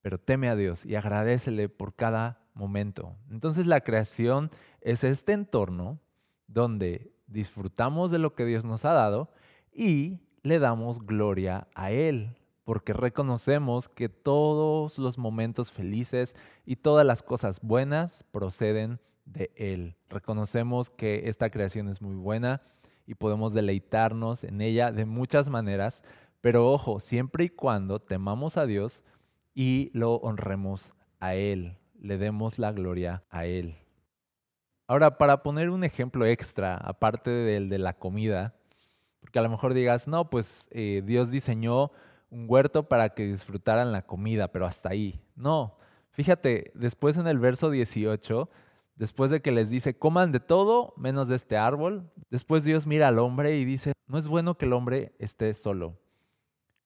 Pero 0.00 0.18
teme 0.18 0.48
a 0.48 0.56
Dios 0.56 0.84
y 0.84 0.96
agradecele 0.96 1.68
por 1.68 1.94
cada 1.94 2.40
momento. 2.54 3.14
Entonces 3.30 3.68
la 3.68 3.82
creación 3.82 4.50
es 4.80 5.04
este 5.04 5.32
entorno 5.32 6.00
donde 6.48 7.14
disfrutamos 7.28 8.10
de 8.10 8.18
lo 8.18 8.34
que 8.34 8.44
Dios 8.44 8.64
nos 8.64 8.84
ha 8.84 8.94
dado 8.94 9.32
y 9.72 10.18
le 10.42 10.58
damos 10.58 11.06
gloria 11.06 11.68
a 11.74 11.92
Él 11.92 12.36
porque 12.64 12.92
reconocemos 12.92 13.88
que 13.88 14.08
todos 14.08 14.98
los 14.98 15.18
momentos 15.18 15.70
felices 15.70 16.34
y 16.64 16.76
todas 16.76 17.04
las 17.04 17.22
cosas 17.22 17.60
buenas 17.60 18.24
proceden 18.30 19.00
de 19.24 19.50
Él. 19.56 19.96
Reconocemos 20.08 20.90
que 20.90 21.28
esta 21.28 21.50
creación 21.50 21.88
es 21.88 22.00
muy 22.00 22.14
buena 22.14 22.62
y 23.06 23.14
podemos 23.14 23.52
deleitarnos 23.52 24.44
en 24.44 24.60
ella 24.60 24.92
de 24.92 25.04
muchas 25.04 25.48
maneras, 25.48 26.02
pero 26.40 26.70
ojo, 26.70 27.00
siempre 27.00 27.44
y 27.44 27.48
cuando 27.48 28.00
temamos 28.00 28.56
a 28.56 28.66
Dios 28.66 29.04
y 29.54 29.90
lo 29.92 30.14
honremos 30.16 30.92
a 31.20 31.34
Él, 31.34 31.78
le 31.98 32.18
demos 32.18 32.58
la 32.58 32.72
gloria 32.72 33.24
a 33.30 33.46
Él. 33.46 33.76
Ahora, 34.86 35.18
para 35.18 35.42
poner 35.42 35.70
un 35.70 35.84
ejemplo 35.84 36.26
extra, 36.26 36.76
aparte 36.76 37.30
del 37.30 37.68
de 37.68 37.78
la 37.78 37.94
comida, 37.94 38.54
porque 39.20 39.38
a 39.38 39.42
lo 39.42 39.48
mejor 39.48 39.72
digas, 39.72 40.08
no, 40.08 40.28
pues 40.28 40.68
eh, 40.72 41.02
Dios 41.04 41.30
diseñó 41.30 41.92
un 42.32 42.46
huerto 42.48 42.88
para 42.88 43.10
que 43.10 43.26
disfrutaran 43.26 43.92
la 43.92 44.02
comida, 44.02 44.48
pero 44.48 44.66
hasta 44.66 44.88
ahí. 44.88 45.20
No, 45.36 45.76
fíjate, 46.10 46.72
después 46.74 47.18
en 47.18 47.28
el 47.28 47.38
verso 47.38 47.70
18, 47.70 48.48
después 48.96 49.30
de 49.30 49.42
que 49.42 49.52
les 49.52 49.68
dice, 49.68 49.98
coman 49.98 50.32
de 50.32 50.40
todo 50.40 50.94
menos 50.96 51.28
de 51.28 51.36
este 51.36 51.58
árbol, 51.58 52.10
después 52.30 52.64
Dios 52.64 52.86
mira 52.86 53.08
al 53.08 53.18
hombre 53.18 53.56
y 53.58 53.66
dice, 53.66 53.92
no 54.06 54.16
es 54.16 54.28
bueno 54.28 54.56
que 54.56 54.64
el 54.64 54.72
hombre 54.72 55.12
esté 55.18 55.52
solo, 55.52 55.98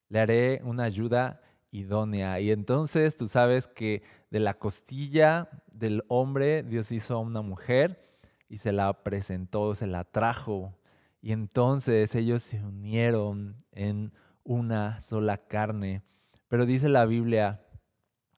le 0.09 0.19
haré 0.19 0.61
una 0.65 0.83
ayuda 0.83 1.41
idónea. 1.71 2.41
Y 2.41 2.51
entonces 2.51 3.17
tú 3.17 3.29
sabes 3.29 3.69
que 3.69 4.03
de 4.31 4.41
la 4.41 4.55
costilla 4.55 5.49
del 5.71 6.05
hombre 6.09 6.65
Dios 6.65 6.91
hizo 6.91 7.15
a 7.15 7.19
una 7.19 7.43
mujer 7.43 8.05
y 8.49 8.59
se 8.59 8.73
la 8.73 9.05
presentó, 9.05 9.77
se 9.77 9.87
la 9.87 10.03
trajo. 10.03 10.77
Y 11.23 11.33
entonces 11.33 12.15
ellos 12.15 12.43
se 12.43 12.65
unieron 12.65 13.57
en 13.73 14.13
una 14.47 15.01
sola 15.01 15.37
carne. 15.37 16.03
Pero 16.49 16.65
dice 16.65 16.89
la 16.89 17.05
Biblia 17.05 17.61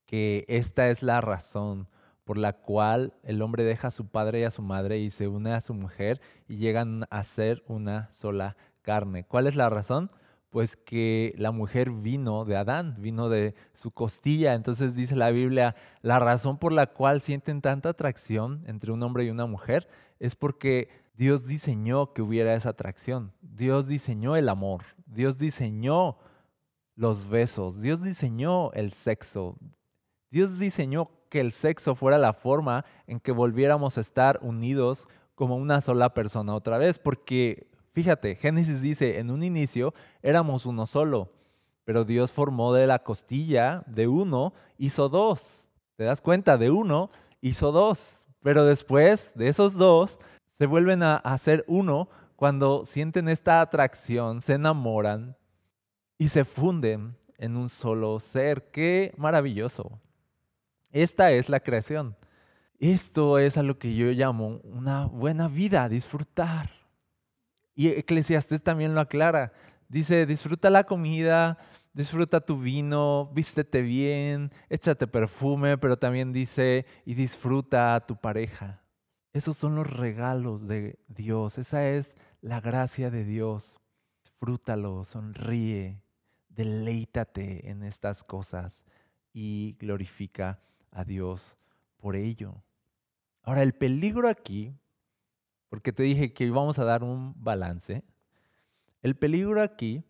que 0.07 0.45
esta 0.49 0.89
es 0.89 1.03
la 1.03 1.21
razón 1.21 1.89
por 2.25 2.39
la 2.39 2.55
cual 2.55 3.15
el 3.23 3.41
hombre 3.41 3.65
deja 3.65 3.89
a 3.89 3.91
su 3.91 4.09
padre 4.09 4.41
y 4.41 4.45
a 4.45 4.51
su 4.51 4.63
madre 4.63 4.99
y 4.99 5.11
se 5.11 5.29
une 5.29 5.53
a 5.53 5.61
su 5.61 5.73
mujer 5.73 6.21
y 6.47 6.57
llegan 6.57 7.07
a 7.11 7.23
ser 7.25 7.63
una 7.69 8.11
sola 8.13 8.57
carne. 8.83 9.25
¿Cuál 9.25 9.47
es 9.47 9.57
la 9.57 9.69
razón? 9.69 10.11
Pues 10.51 10.77
que 10.77 11.35
la 11.37 11.53
mujer 11.53 11.91
vino 11.91 12.45
de 12.45 12.57
Adán, 12.57 12.97
vino 12.99 13.29
de 13.29 13.55
su 13.75 13.91
costilla. 13.91 14.55
Entonces 14.55 14.95
dice 14.95 15.15
la 15.15 15.31
Biblia, 15.31 15.75
la 16.01 16.19
razón 16.19 16.59
por 16.59 16.73
la 16.73 16.87
cual 16.87 17.21
sienten 17.21 17.61
tanta 17.61 17.91
atracción 17.91 18.63
entre 18.67 18.93
un 18.93 19.03
hombre 19.03 19.25
y 19.25 19.31
una 19.31 19.47
mujer 19.47 19.89
es 20.19 20.35
porque 20.35 20.89
Dios 21.19 21.49
diseñó 21.49 22.13
que 22.13 22.23
hubiera 22.23 22.55
esa 22.55 22.71
atracción. 22.71 23.33
Dios 23.43 23.89
diseñó 23.89 24.37
el 24.37 24.49
amor. 24.49 24.85
Dios 25.05 25.37
diseñó 25.37 26.17
los 26.95 27.29
besos, 27.29 27.81
Dios 27.81 28.03
diseñó 28.05 28.73
el 28.73 28.93
sexo, 28.93 29.57
Dios 30.31 30.59
diseñó 30.59 31.11
que 31.29 31.41
el 31.41 31.53
sexo 31.53 31.95
fuera 31.95 32.19
la 32.19 32.33
forma 32.33 32.85
en 33.07 33.21
que 33.21 33.33
volviéramos 33.33 33.97
a 33.97 34.01
estar 34.01 34.39
unidos 34.43 35.07
como 35.35 35.57
una 35.57 35.81
sola 35.81 36.15
persona 36.15 36.55
otra 36.55 36.79
vez, 36.79 36.99
porque 36.99 37.69
fíjate, 37.93 38.37
Génesis 38.37 38.81
dice, 38.81 39.19
en 39.19 39.31
un 39.31 39.43
inicio 39.43 39.95
éramos 40.23 40.67
uno 40.67 40.87
solo, 40.87 41.33
pero 41.85 42.05
Dios 42.05 42.33
formó 42.33 42.73
de 42.73 42.87
la 42.87 43.03
costilla 43.05 43.83
de 43.87 44.09
uno, 44.09 44.53
hizo 44.77 45.09
dos. 45.09 45.71
¿Te 45.97 46.05
das 46.05 46.21
cuenta? 46.21 46.59
De 46.59 46.71
uno 46.71 47.11
hizo 47.41 47.73
dos, 47.73 48.27
pero 48.41 48.65
después 48.65 49.33
de 49.35 49.49
esos 49.49 49.75
dos 49.75 50.19
se 50.59 50.67
vuelven 50.67 51.03
a 51.03 51.17
hacer 51.17 51.65
uno 51.69 52.09
cuando 52.35 52.85
sienten 52.85 53.29
esta 53.29 53.61
atracción, 53.61 54.41
se 54.41 54.55
enamoran 54.55 55.37
y 56.19 56.29
se 56.29 56.45
funden 56.45 57.17
en 57.37 57.57
un 57.57 57.69
solo 57.69 58.19
ser. 58.19 58.71
¡Qué 58.73 59.15
maravilloso! 59.17 60.01
Esta 60.91 61.31
es 61.31 61.49
la 61.49 61.61
creación. 61.61 62.17
Esto 62.79 63.39
es 63.39 63.57
a 63.57 63.63
lo 63.63 63.79
que 63.79 63.95
yo 63.95 64.07
llamo 64.07 64.61
una 64.65 65.07
buena 65.07 65.49
vida, 65.49 65.89
disfrutar. 65.89 66.71
Y 67.75 67.89
Eclesiastes 67.89 68.63
también 68.63 68.95
lo 68.95 69.01
aclara. 69.01 69.53
Dice, 69.89 70.27
disfruta 70.27 70.71
la 70.71 70.85
comida, 70.85 71.59
disfruta 71.93 72.41
tu 72.41 72.61
vino, 72.61 73.31
vístete 73.33 73.83
bien, 73.83 74.53
échate 74.69 75.07
perfume, 75.07 75.79
pero 75.79 75.97
también 75.97 76.33
dice, 76.33 76.85
y 77.05 77.15
disfruta 77.15 77.95
a 77.95 78.07
tu 78.07 78.17
pareja. 78.17 78.81
Esos 79.39 79.57
son 79.57 79.77
los 79.77 79.87
regalos 79.89 80.67
de 80.67 80.99
Dios, 81.07 81.59
esa 81.59 81.89
es 81.89 82.17
la 82.41 82.61
gracia 82.61 83.09
de 83.09 83.25
Dios. 83.25 83.79
Disfrútalo, 84.21 85.05
sonríe, 85.05 86.03
deleítate 86.49 87.71
en 87.71 87.85
estas 87.85 88.25
cosas 88.25 88.85
y 89.33 89.77
glorifica 89.79 90.59
a 90.91 91.05
Dios 91.05 91.57
por 91.99 92.17
ello. 92.17 92.65
Ahora, 93.45 93.63
el 93.63 93.75
peligro 93.75 94.29
aquí, 94.29 94.75
porque 95.69 95.93
te 95.93 96.03
dije 96.03 96.33
que 96.33 96.47
íbamos 96.47 96.81
a 96.81 96.85
dar 96.85 97.05
un 97.05 97.33
balance, 97.37 98.03
el 99.03 99.15
peligro 99.15 99.63
aquí 99.63 100.03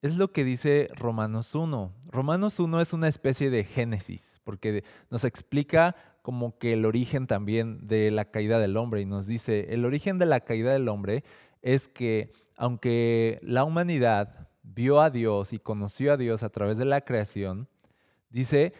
es 0.00 0.16
lo 0.16 0.30
que 0.30 0.44
dice 0.44 0.90
Romanos 0.94 1.56
1. 1.56 1.92
Romanos 2.06 2.60
1 2.60 2.80
es 2.80 2.92
una 2.92 3.08
especie 3.08 3.50
de 3.50 3.64
génesis, 3.64 4.40
porque 4.44 4.84
nos 5.10 5.24
explica 5.24 5.96
como 6.26 6.58
que 6.58 6.72
el 6.72 6.84
origen 6.86 7.28
también 7.28 7.86
de 7.86 8.10
la 8.10 8.24
caída 8.24 8.58
del 8.58 8.76
hombre 8.76 9.00
y 9.00 9.06
nos 9.06 9.28
dice, 9.28 9.72
el 9.72 9.84
origen 9.84 10.18
de 10.18 10.26
la 10.26 10.40
caída 10.40 10.72
del 10.72 10.88
hombre 10.88 11.22
es 11.62 11.86
que 11.86 12.32
aunque 12.56 13.38
la 13.42 13.62
humanidad 13.62 14.48
vio 14.64 15.00
a 15.00 15.10
Dios 15.10 15.52
y 15.52 15.60
conoció 15.60 16.12
a 16.12 16.16
Dios 16.16 16.42
a 16.42 16.48
través 16.48 16.78
de 16.78 16.84
la 16.84 17.02
creación, 17.02 17.68
dice 18.28 18.72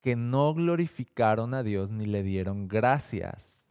que 0.00 0.16
no 0.16 0.54
glorificaron 0.54 1.54
a 1.54 1.62
Dios 1.62 1.88
ni 1.88 2.04
le 2.04 2.24
dieron 2.24 2.66
gracias 2.66 3.68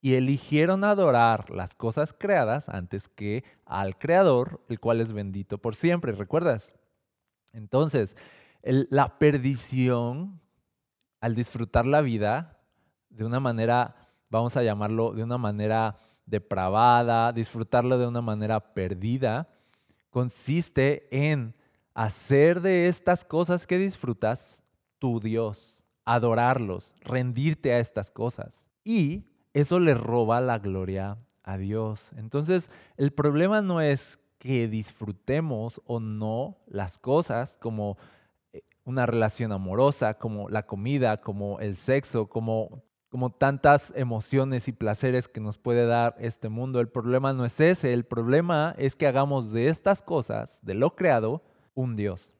y 0.00 0.14
eligieron 0.14 0.82
adorar 0.82 1.50
las 1.50 1.74
cosas 1.74 2.14
creadas 2.18 2.70
antes 2.70 3.06
que 3.06 3.44
al 3.66 3.98
Creador, 3.98 4.64
el 4.70 4.80
cual 4.80 5.02
es 5.02 5.12
bendito 5.12 5.58
por 5.58 5.76
siempre, 5.76 6.12
¿recuerdas? 6.12 6.72
Entonces, 7.52 8.16
la 8.62 9.18
perdición 9.18 10.40
al 11.26 11.34
disfrutar 11.34 11.86
la 11.86 12.02
vida 12.02 12.56
de 13.10 13.24
una 13.24 13.40
manera, 13.40 13.96
vamos 14.30 14.56
a 14.56 14.62
llamarlo, 14.62 15.12
de 15.12 15.24
una 15.24 15.38
manera 15.38 15.98
depravada, 16.24 17.32
disfrutarlo 17.32 17.98
de 17.98 18.06
una 18.06 18.20
manera 18.20 18.60
perdida, 18.74 19.48
consiste 20.10 21.08
en 21.10 21.52
hacer 21.94 22.60
de 22.60 22.86
estas 22.86 23.24
cosas 23.24 23.66
que 23.66 23.76
disfrutas 23.76 24.62
tu 25.00 25.18
Dios, 25.18 25.82
adorarlos, 26.04 26.94
rendirte 27.00 27.72
a 27.72 27.80
estas 27.80 28.12
cosas. 28.12 28.68
Y 28.84 29.24
eso 29.52 29.80
le 29.80 29.94
roba 29.94 30.40
la 30.40 30.60
gloria 30.60 31.18
a 31.42 31.58
Dios. 31.58 32.12
Entonces, 32.16 32.70
el 32.96 33.12
problema 33.12 33.62
no 33.62 33.80
es 33.80 34.20
que 34.38 34.68
disfrutemos 34.68 35.82
o 35.86 35.98
no 35.98 36.58
las 36.68 36.98
cosas 36.98 37.56
como 37.56 37.96
una 38.86 39.04
relación 39.04 39.52
amorosa, 39.52 40.14
como 40.14 40.48
la 40.48 40.64
comida, 40.64 41.20
como 41.20 41.58
el 41.58 41.76
sexo, 41.76 42.28
como, 42.28 42.84
como 43.08 43.32
tantas 43.32 43.92
emociones 43.96 44.68
y 44.68 44.72
placeres 44.72 45.26
que 45.26 45.40
nos 45.40 45.58
puede 45.58 45.86
dar 45.86 46.14
este 46.20 46.48
mundo. 46.48 46.78
El 46.78 46.88
problema 46.88 47.32
no 47.32 47.44
es 47.44 47.58
ese, 47.60 47.92
el 47.92 48.04
problema 48.04 48.76
es 48.78 48.94
que 48.94 49.08
hagamos 49.08 49.50
de 49.50 49.68
estas 49.68 50.02
cosas, 50.02 50.60
de 50.62 50.74
lo 50.74 50.94
creado, 50.94 51.42
un 51.74 51.96
Dios. 51.96 52.32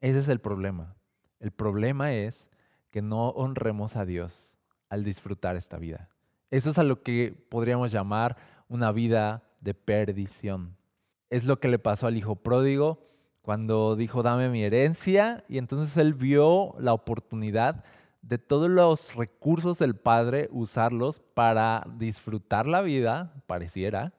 Ese 0.00 0.18
es 0.18 0.28
el 0.28 0.40
problema. 0.40 0.96
El 1.38 1.52
problema 1.52 2.12
es 2.12 2.50
que 2.90 3.00
no 3.00 3.28
honremos 3.30 3.94
a 3.94 4.04
Dios 4.04 4.58
al 4.88 5.04
disfrutar 5.04 5.54
esta 5.54 5.78
vida. 5.78 6.08
Eso 6.50 6.70
es 6.70 6.78
a 6.78 6.84
lo 6.84 7.04
que 7.04 7.32
podríamos 7.48 7.92
llamar 7.92 8.36
una 8.68 8.90
vida 8.90 9.44
de 9.60 9.74
perdición. 9.74 10.76
Es 11.30 11.44
lo 11.44 11.60
que 11.60 11.68
le 11.68 11.78
pasó 11.78 12.08
al 12.08 12.16
hijo 12.16 12.36
pródigo 12.36 13.07
cuando 13.48 13.96
dijo, 13.96 14.22
dame 14.22 14.50
mi 14.50 14.62
herencia, 14.62 15.42
y 15.48 15.56
entonces 15.56 15.96
él 15.96 16.12
vio 16.12 16.74
la 16.78 16.92
oportunidad 16.92 17.82
de 18.20 18.36
todos 18.36 18.68
los 18.68 19.14
recursos 19.14 19.78
del 19.78 19.96
Padre, 19.96 20.50
usarlos 20.52 21.20
para 21.32 21.86
disfrutar 21.96 22.66
la 22.66 22.82
vida, 22.82 23.32
pareciera, 23.46 24.12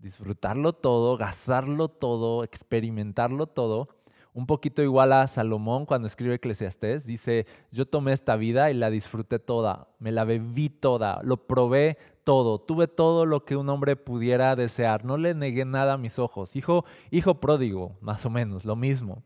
disfrutarlo 0.00 0.72
todo, 0.72 1.16
gastarlo 1.16 1.86
todo, 1.86 2.42
experimentarlo 2.42 3.46
todo, 3.46 3.90
un 4.34 4.46
poquito 4.46 4.82
igual 4.82 5.12
a 5.12 5.28
Salomón 5.28 5.86
cuando 5.86 6.08
escribe 6.08 6.34
Eclesiastés, 6.34 7.06
dice, 7.06 7.46
yo 7.70 7.86
tomé 7.86 8.12
esta 8.12 8.34
vida 8.34 8.70
y 8.72 8.74
la 8.74 8.90
disfruté 8.90 9.38
toda, 9.38 9.86
me 10.00 10.10
la 10.10 10.24
bebí 10.24 10.68
toda, 10.68 11.20
lo 11.22 11.46
probé 11.46 11.96
todo, 12.24 12.60
tuve 12.60 12.88
todo 12.88 13.26
lo 13.26 13.44
que 13.44 13.56
un 13.56 13.68
hombre 13.68 13.94
pudiera 13.94 14.56
desear, 14.56 15.04
no 15.04 15.16
le 15.18 15.34
negué 15.34 15.64
nada 15.64 15.92
a 15.92 15.98
mis 15.98 16.18
ojos. 16.18 16.56
Hijo, 16.56 16.84
hijo 17.12 17.40
pródigo, 17.40 17.96
más 18.00 18.26
o 18.26 18.30
menos, 18.30 18.64
lo 18.64 18.74
mismo. 18.74 19.22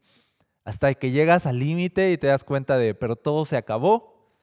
Hasta 0.64 0.92
que 0.92 1.10
llegas 1.10 1.46
al 1.46 1.58
límite 1.58 2.12
y 2.12 2.18
te 2.18 2.26
das 2.26 2.44
cuenta 2.44 2.76
de, 2.76 2.94
pero 2.94 3.16
todo 3.16 3.46
se 3.46 3.56
acabó, 3.56 4.36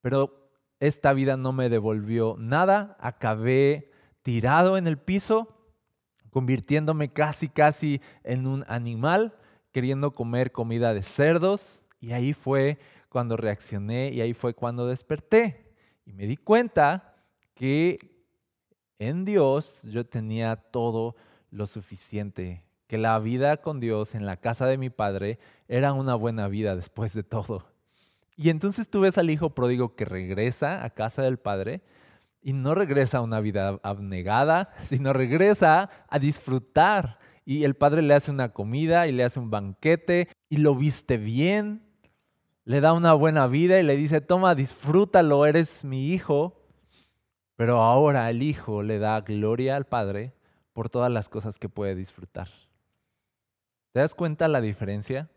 pero 0.00 0.50
esta 0.80 1.12
vida 1.12 1.36
no 1.36 1.52
me 1.52 1.68
devolvió 1.68 2.36
nada, 2.38 2.96
acabé 3.00 3.90
tirado 4.22 4.78
en 4.78 4.86
el 4.86 4.96
piso, 4.96 5.48
convirtiéndome 6.30 7.12
casi, 7.12 7.50
casi 7.50 8.00
en 8.24 8.46
un 8.46 8.64
animal 8.66 9.34
queriendo 9.72 10.12
comer 10.12 10.52
comida 10.52 10.94
de 10.94 11.02
cerdos 11.02 11.82
y 12.00 12.12
ahí 12.12 12.32
fue 12.32 12.78
cuando 13.08 13.36
reaccioné 13.36 14.10
y 14.10 14.20
ahí 14.20 14.34
fue 14.34 14.54
cuando 14.54 14.86
desperté. 14.86 15.74
Y 16.06 16.12
me 16.12 16.26
di 16.26 16.36
cuenta 16.36 17.14
que 17.54 17.98
en 18.98 19.24
Dios 19.24 19.82
yo 19.84 20.06
tenía 20.06 20.56
todo 20.56 21.16
lo 21.50 21.66
suficiente, 21.66 22.62
que 22.86 22.98
la 22.98 23.18
vida 23.18 23.58
con 23.58 23.80
Dios 23.80 24.14
en 24.14 24.26
la 24.26 24.36
casa 24.36 24.66
de 24.66 24.78
mi 24.78 24.90
padre 24.90 25.38
era 25.68 25.92
una 25.92 26.14
buena 26.14 26.48
vida 26.48 26.76
después 26.76 27.12
de 27.12 27.22
todo. 27.22 27.66
Y 28.36 28.50
entonces 28.50 28.88
tú 28.88 29.00
ves 29.00 29.18
al 29.18 29.30
hijo 29.30 29.50
pródigo 29.50 29.94
que 29.94 30.04
regresa 30.04 30.84
a 30.84 30.90
casa 30.90 31.22
del 31.22 31.38
padre 31.38 31.82
y 32.42 32.52
no 32.52 32.74
regresa 32.74 33.18
a 33.18 33.22
una 33.22 33.40
vida 33.40 33.78
abnegada, 33.82 34.70
sino 34.88 35.12
regresa 35.12 35.90
a 36.08 36.18
disfrutar 36.18 37.18
y 37.50 37.64
el 37.64 37.74
padre 37.74 38.00
le 38.00 38.14
hace 38.14 38.30
una 38.30 38.52
comida 38.52 39.08
y 39.08 39.12
le 39.12 39.24
hace 39.24 39.40
un 39.40 39.50
banquete 39.50 40.28
y 40.48 40.58
lo 40.58 40.76
viste 40.76 41.16
bien, 41.16 41.82
le 42.64 42.80
da 42.80 42.92
una 42.92 43.12
buena 43.12 43.48
vida 43.48 43.80
y 43.80 43.82
le 43.82 43.96
dice, 43.96 44.20
toma, 44.20 44.54
disfrútalo, 44.54 45.44
eres 45.44 45.82
mi 45.82 46.12
hijo. 46.12 46.62
Pero 47.56 47.82
ahora 47.82 48.30
el 48.30 48.44
hijo 48.44 48.84
le 48.84 49.00
da 49.00 49.20
gloria 49.22 49.74
al 49.74 49.84
padre 49.84 50.32
por 50.72 50.90
todas 50.90 51.10
las 51.10 51.28
cosas 51.28 51.58
que 51.58 51.68
puede 51.68 51.96
disfrutar. 51.96 52.46
¿Te 53.90 53.98
das 53.98 54.14
cuenta 54.14 54.46
la 54.46 54.60
diferencia? 54.60 55.28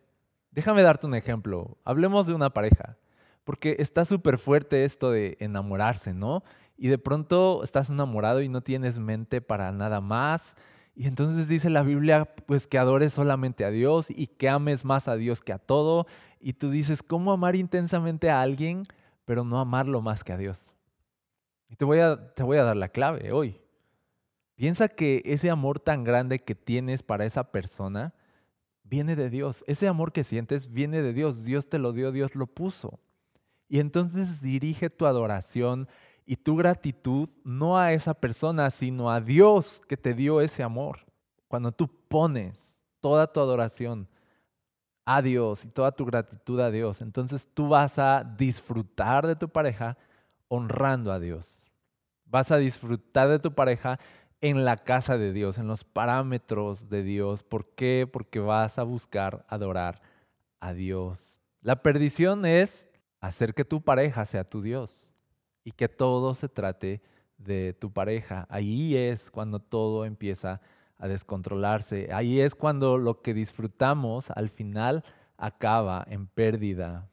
Déjame 0.52 0.84
darte 0.84 1.08
un 1.08 1.16
ejemplo. 1.16 1.80
Hablemos 1.84 2.28
de 2.28 2.36
una 2.36 2.52
pareja, 2.52 2.96
porque 3.44 3.78
está 3.80 4.06
súper 4.06 4.38
fuerte 4.38 4.84
esto 4.84 5.10
de 5.10 5.36
enamorarse, 5.40 6.14
¿no? 6.14 6.44
Y 6.78 6.90
de 6.90 7.00
pronto 7.00 7.64
estás 7.64 7.90
enamorado 7.90 8.44
y 8.44 8.50
no 8.50 8.62
tienes 8.62 9.00
mente 9.00 9.42
para 9.42 9.72
nada 9.72 10.00
más 10.00 10.56
y 10.96 11.08
entonces 11.08 11.48
dice 11.48 11.70
la 11.70 11.82
Biblia, 11.82 12.26
pues 12.46 12.68
que 12.68 12.78
adores 12.78 13.14
solamente 13.14 13.66
a 13.66 13.72
Dios 13.72 14.08
y 14.10 14.28
que 14.28 14.50
ames 14.50 14.86
más 14.86 15.08
a 15.08 15.16
Dios 15.16 15.42
que 15.42 15.54
a 15.54 15.58
todo. 15.58 16.06
Y 16.40 16.54
tú 16.54 16.70
dices, 16.70 17.02
¿cómo 17.02 17.32
amar 17.32 17.56
intensamente 17.56 18.30
a 18.30 18.42
alguien, 18.42 18.84
pero 19.26 19.44
no 19.44 19.60
amarlo 19.60 20.02
más 20.02 20.24
que 20.24 20.34
a 20.34 20.38
Dios? 20.38 20.72
Y 21.70 21.76
te 21.76 21.86
voy 21.86 22.00
a, 22.00 22.34
te 22.36 22.44
voy 22.44 22.58
a 22.58 22.64
dar 22.64 22.78
la 22.78 22.90
clave 22.90 23.32
hoy. 23.32 23.60
Piensa 24.56 24.88
que 24.88 25.24
ese 25.26 25.50
amor 25.50 25.80
tan 25.80 26.04
grande 26.04 26.44
que 26.44 26.54
tienes 26.54 27.02
para 27.02 27.26
esa 27.26 27.52
persona 27.52 28.14
viene 28.84 29.16
de 29.16 29.32
Dios. 29.32 29.64
Ese 29.66 29.88
amor 29.88 30.12
que 30.12 30.24
sientes 30.24 30.72
viene 30.72 31.02
de 31.02 31.14
Dios. 31.14 31.44
Dios 31.44 31.70
te 31.70 31.80
lo 31.80 31.92
dio, 31.92 32.12
Dios 32.12 32.36
lo 32.36 32.46
puso. 32.46 33.00
Y 33.68 33.80
entonces 33.80 34.42
dirige 34.42 34.90
tu 34.92 35.08
adoración 35.08 35.88
y 36.26 36.38
tu 36.38 36.56
gratitud 36.56 37.30
no 37.44 37.78
a 37.78 37.94
esa 37.94 38.14
persona, 38.14 38.70
sino 38.72 39.12
a 39.12 39.22
Dios 39.22 39.82
que 39.88 39.98
te 39.98 40.14
dio 40.14 40.42
ese 40.42 40.64
amor. 40.64 41.00
Cuando 41.48 41.72
tú 41.72 41.88
pones 42.08 42.84
toda 43.02 43.32
tu 43.32 43.40
adoración 43.40 44.08
a 45.06 45.22
Dios 45.22 45.66
y 45.66 45.70
toda 45.70 45.92
tu 45.92 46.06
gratitud 46.06 46.60
a 46.60 46.72
Dios, 46.72 47.02
entonces 47.02 47.48
tú 47.54 47.68
vas 47.68 48.00
a 48.00 48.24
disfrutar 48.38 49.28
de 49.28 49.36
tu 49.36 49.50
pareja 49.50 49.98
honrando 50.48 51.12
a 51.12 51.20
Dios. 51.20 51.68
Vas 52.26 52.52
a 52.52 52.58
disfrutar 52.58 53.28
de 53.30 53.40
tu 53.40 53.54
pareja 53.54 54.00
en 54.42 54.66
la 54.66 54.78
casa 54.78 55.18
de 55.18 55.34
Dios, 55.34 55.58
en 55.58 55.68
los 55.68 55.84
parámetros 55.84 56.90
de 56.90 57.04
Dios. 57.04 57.44
¿Por 57.44 57.68
qué? 57.76 58.10
Porque 58.12 58.40
vas 58.40 58.78
a 58.80 58.84
buscar 58.84 59.46
adorar 59.48 60.02
a 60.60 60.74
Dios. 60.74 61.42
La 61.62 61.82
perdición 61.82 62.46
es 62.46 62.88
hacer 63.20 63.54
que 63.54 63.66
tu 63.66 63.82
pareja 63.82 64.26
sea 64.26 64.44
tu 64.44 64.62
Dios 64.62 65.13
y 65.64 65.72
que 65.72 65.90
todo 65.90 66.36
se 66.36 66.50
trate 66.50 67.02
de 67.38 67.74
tu 67.74 67.92
pareja. 67.92 68.46
Ahí 68.50 68.96
es 68.96 69.32
cuando 69.32 69.60
todo 69.60 70.06
empieza 70.06 70.62
a 70.98 71.08
descontrolarse. 71.08 72.10
Ahí 72.14 72.40
es 72.40 72.56
cuando 72.56 72.98
lo 72.98 73.22
que 73.22 73.34
disfrutamos 73.34 74.32
al 74.32 74.50
final 74.50 75.04
acaba 75.38 76.06
en 76.08 76.28
pérdida. 76.28 77.10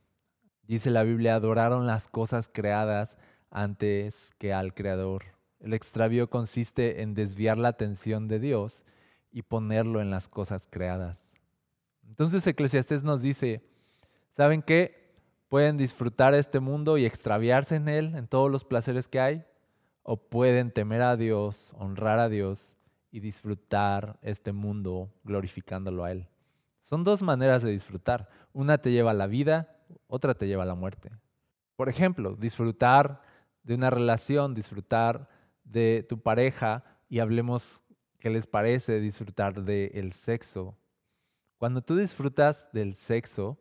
Dice 0.66 0.90
la 0.90 1.02
Biblia, 1.02 1.34
adoraron 1.34 1.86
las 1.86 2.08
cosas 2.08 2.48
creadas 2.52 3.16
antes 3.50 4.30
que 4.38 4.52
al 4.52 4.74
Creador. 4.74 5.24
El 5.58 5.74
extravío 5.74 6.30
consiste 6.30 7.02
en 7.02 7.14
desviar 7.14 7.58
la 7.58 7.68
atención 7.68 8.28
de 8.28 8.38
Dios 8.38 8.84
y 9.32 9.42
ponerlo 9.42 10.00
en 10.00 10.10
las 10.10 10.28
cosas 10.28 10.66
creadas. 10.70 11.34
Entonces 12.08 12.46
Eclesiastés 12.46 13.04
nos 13.04 13.22
dice, 13.22 13.62
¿saben 14.30 14.62
qué? 14.62 14.99
Pueden 15.50 15.76
disfrutar 15.76 16.32
este 16.32 16.60
mundo 16.60 16.96
y 16.96 17.04
extraviarse 17.04 17.74
en 17.74 17.88
él, 17.88 18.14
en 18.14 18.28
todos 18.28 18.48
los 18.50 18.64
placeres 18.64 19.08
que 19.08 19.18
hay, 19.18 19.44
o 20.04 20.16
pueden 20.16 20.70
temer 20.70 21.02
a 21.02 21.16
Dios, 21.16 21.72
honrar 21.76 22.20
a 22.20 22.28
Dios 22.28 22.76
y 23.10 23.18
disfrutar 23.18 24.16
este 24.22 24.52
mundo 24.52 25.12
glorificándolo 25.24 26.04
a 26.04 26.12
Él. 26.12 26.28
Son 26.82 27.02
dos 27.02 27.20
maneras 27.20 27.64
de 27.64 27.72
disfrutar. 27.72 28.28
Una 28.52 28.78
te 28.78 28.92
lleva 28.92 29.10
a 29.10 29.14
la 29.14 29.26
vida, 29.26 29.76
otra 30.06 30.34
te 30.34 30.46
lleva 30.46 30.62
a 30.62 30.66
la 30.66 30.76
muerte. 30.76 31.10
Por 31.74 31.88
ejemplo, 31.88 32.36
disfrutar 32.36 33.20
de 33.64 33.74
una 33.74 33.90
relación, 33.90 34.54
disfrutar 34.54 35.28
de 35.64 36.06
tu 36.08 36.20
pareja 36.20 36.84
y 37.08 37.18
hablemos 37.18 37.82
qué 38.20 38.30
les 38.30 38.46
parece 38.46 39.00
disfrutar 39.00 39.64
del 39.64 40.12
sexo. 40.12 40.78
Cuando 41.58 41.82
tú 41.82 41.96
disfrutas 41.96 42.70
del 42.72 42.94
sexo, 42.94 43.58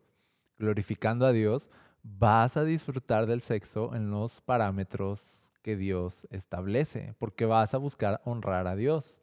glorificando 0.59 1.25
a 1.25 1.31
Dios, 1.31 1.69
vas 2.03 2.57
a 2.57 2.63
disfrutar 2.63 3.25
del 3.25 3.41
sexo 3.41 3.95
en 3.95 4.11
los 4.11 4.41
parámetros 4.41 5.53
que 5.61 5.75
Dios 5.75 6.27
establece, 6.29 7.15
porque 7.17 7.45
vas 7.45 7.73
a 7.73 7.77
buscar 7.77 8.21
honrar 8.25 8.67
a 8.67 8.75
Dios. 8.75 9.21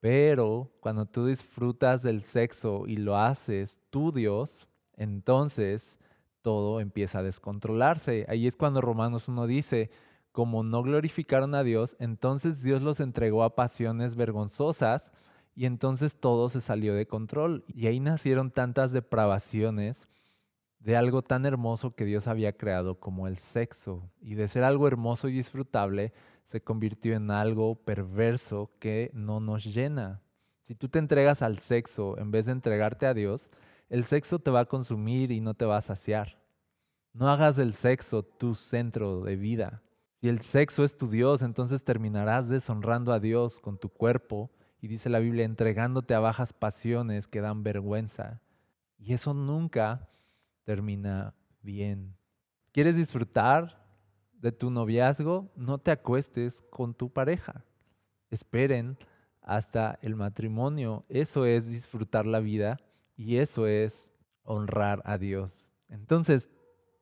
Pero 0.00 0.70
cuando 0.80 1.06
tú 1.06 1.26
disfrutas 1.26 2.02
del 2.02 2.22
sexo 2.22 2.86
y 2.86 2.96
lo 2.96 3.16
haces 3.18 3.80
tu 3.90 4.12
Dios, 4.12 4.68
entonces 4.96 5.98
todo 6.42 6.80
empieza 6.80 7.18
a 7.18 7.22
descontrolarse. 7.22 8.24
Ahí 8.28 8.46
es 8.46 8.56
cuando 8.56 8.80
Romanos 8.80 9.28
1 9.28 9.46
dice, 9.46 9.90
como 10.32 10.62
no 10.62 10.82
glorificaron 10.82 11.54
a 11.54 11.64
Dios, 11.64 11.96
entonces 11.98 12.62
Dios 12.62 12.82
los 12.82 13.00
entregó 13.00 13.42
a 13.42 13.54
pasiones 13.54 14.14
vergonzosas 14.16 15.10
y 15.54 15.64
entonces 15.64 16.20
todo 16.20 16.50
se 16.50 16.60
salió 16.60 16.94
de 16.94 17.06
control. 17.06 17.64
Y 17.66 17.86
ahí 17.86 17.98
nacieron 18.00 18.50
tantas 18.50 18.92
depravaciones 18.92 20.06
de 20.86 20.96
algo 20.96 21.20
tan 21.20 21.44
hermoso 21.46 21.96
que 21.96 22.04
Dios 22.04 22.28
había 22.28 22.56
creado 22.56 23.00
como 23.00 23.26
el 23.26 23.38
sexo. 23.38 24.08
Y 24.20 24.36
de 24.36 24.46
ser 24.46 24.62
algo 24.62 24.86
hermoso 24.86 25.28
y 25.28 25.32
disfrutable, 25.32 26.12
se 26.44 26.62
convirtió 26.62 27.16
en 27.16 27.32
algo 27.32 27.74
perverso 27.74 28.70
que 28.78 29.10
no 29.12 29.40
nos 29.40 29.64
llena. 29.64 30.22
Si 30.62 30.76
tú 30.76 30.88
te 30.88 31.00
entregas 31.00 31.42
al 31.42 31.58
sexo 31.58 32.16
en 32.18 32.30
vez 32.30 32.46
de 32.46 32.52
entregarte 32.52 33.06
a 33.06 33.14
Dios, 33.14 33.50
el 33.88 34.04
sexo 34.04 34.38
te 34.38 34.52
va 34.52 34.60
a 34.60 34.64
consumir 34.66 35.32
y 35.32 35.40
no 35.40 35.54
te 35.54 35.64
va 35.64 35.78
a 35.78 35.82
saciar. 35.82 36.40
No 37.12 37.30
hagas 37.30 37.56
del 37.56 37.72
sexo 37.72 38.22
tu 38.22 38.54
centro 38.54 39.22
de 39.24 39.34
vida. 39.34 39.82
Si 40.20 40.28
el 40.28 40.40
sexo 40.42 40.84
es 40.84 40.96
tu 40.96 41.08
Dios, 41.10 41.42
entonces 41.42 41.82
terminarás 41.82 42.48
deshonrando 42.48 43.12
a 43.12 43.18
Dios 43.18 43.58
con 43.58 43.76
tu 43.76 43.88
cuerpo 43.88 44.52
y 44.80 44.86
dice 44.86 45.10
la 45.10 45.18
Biblia, 45.18 45.46
entregándote 45.46 46.14
a 46.14 46.20
bajas 46.20 46.52
pasiones 46.52 47.26
que 47.26 47.40
dan 47.40 47.64
vergüenza. 47.64 48.40
Y 48.98 49.14
eso 49.14 49.34
nunca 49.34 50.08
termina 50.66 51.32
bien. 51.62 52.16
¿Quieres 52.72 52.96
disfrutar 52.96 53.86
de 54.34 54.52
tu 54.52 54.68
noviazgo? 54.68 55.50
No 55.56 55.78
te 55.78 55.92
acuestes 55.92 56.62
con 56.70 56.92
tu 56.92 57.10
pareja. 57.10 57.64
Esperen 58.30 58.98
hasta 59.40 59.98
el 60.02 60.16
matrimonio. 60.16 61.06
Eso 61.08 61.46
es 61.46 61.68
disfrutar 61.68 62.26
la 62.26 62.40
vida 62.40 62.78
y 63.16 63.38
eso 63.38 63.68
es 63.68 64.12
honrar 64.42 65.02
a 65.04 65.18
Dios. 65.18 65.72
Entonces, 65.88 66.50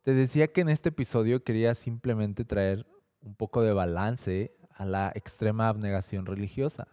te 0.02 0.12
decía 0.12 0.52
que 0.52 0.60
en 0.60 0.68
este 0.68 0.90
episodio 0.90 1.42
quería 1.42 1.74
simplemente 1.74 2.44
traer 2.44 2.86
un 3.22 3.34
poco 3.34 3.62
de 3.62 3.72
balance 3.72 4.54
a 4.70 4.84
la 4.84 5.10
extrema 5.14 5.68
abnegación 5.68 6.26
religiosa 6.26 6.88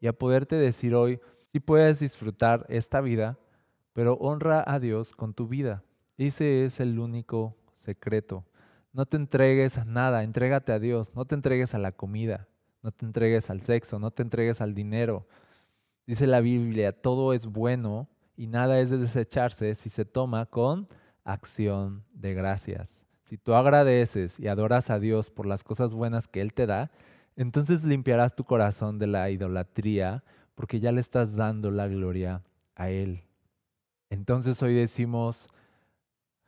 y 0.00 0.08
a 0.08 0.12
poderte 0.12 0.56
decir 0.56 0.96
hoy, 0.96 1.20
si 1.52 1.60
puedes 1.60 2.00
disfrutar 2.00 2.66
esta 2.68 3.00
vida, 3.00 3.38
pero 3.94 4.14
honra 4.14 4.62
a 4.66 4.78
Dios 4.78 5.14
con 5.14 5.32
tu 5.32 5.48
vida. 5.48 5.82
Ese 6.18 6.66
es 6.66 6.80
el 6.80 6.98
único 6.98 7.56
secreto. 7.72 8.44
No 8.92 9.06
te 9.06 9.16
entregues 9.16 9.78
a 9.78 9.84
nada, 9.84 10.22
entrégate 10.22 10.72
a 10.72 10.78
Dios, 10.78 11.14
no 11.14 11.24
te 11.24 11.34
entregues 11.34 11.74
a 11.74 11.78
la 11.78 11.92
comida, 11.92 12.46
no 12.82 12.92
te 12.92 13.06
entregues 13.06 13.48
al 13.48 13.62
sexo, 13.62 13.98
no 13.98 14.10
te 14.10 14.22
entregues 14.22 14.60
al 14.60 14.74
dinero. 14.74 15.26
Dice 16.06 16.26
la 16.26 16.40
Biblia, 16.40 16.92
todo 16.92 17.32
es 17.32 17.46
bueno 17.46 18.08
y 18.36 18.48
nada 18.48 18.78
es 18.80 18.90
de 18.90 18.98
desecharse 18.98 19.74
si 19.74 19.88
se 19.88 20.04
toma 20.04 20.46
con 20.46 20.86
acción 21.24 22.04
de 22.12 22.34
gracias. 22.34 23.04
Si 23.24 23.38
tú 23.38 23.54
agradeces 23.54 24.38
y 24.38 24.48
adoras 24.48 24.90
a 24.90 24.98
Dios 24.98 25.30
por 25.30 25.46
las 25.46 25.64
cosas 25.64 25.94
buenas 25.94 26.28
que 26.28 26.40
Él 26.40 26.52
te 26.52 26.66
da, 26.66 26.90
entonces 27.36 27.84
limpiarás 27.84 28.34
tu 28.34 28.44
corazón 28.44 28.98
de 28.98 29.06
la 29.06 29.30
idolatría 29.30 30.22
porque 30.54 30.78
ya 30.78 30.92
le 30.92 31.00
estás 31.00 31.34
dando 31.34 31.70
la 31.70 31.88
gloria 31.88 32.42
a 32.76 32.90
Él. 32.90 33.24
Entonces 34.14 34.62
hoy 34.62 34.74
decimos, 34.74 35.48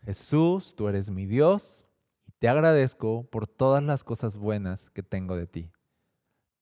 Jesús, 0.05 0.77
tú 0.77 0.87
eres 0.87 1.11
mi 1.11 1.27
Dios 1.27 1.89
y 2.25 2.31
te 2.39 2.49
agradezco 2.49 3.25
por 3.25 3.49
todas 3.49 3.83
las 3.83 4.05
cosas 4.05 4.37
buenas 4.37 4.89
que 4.91 5.03
tengo 5.03 5.35
de 5.35 5.49
ti. 5.49 5.73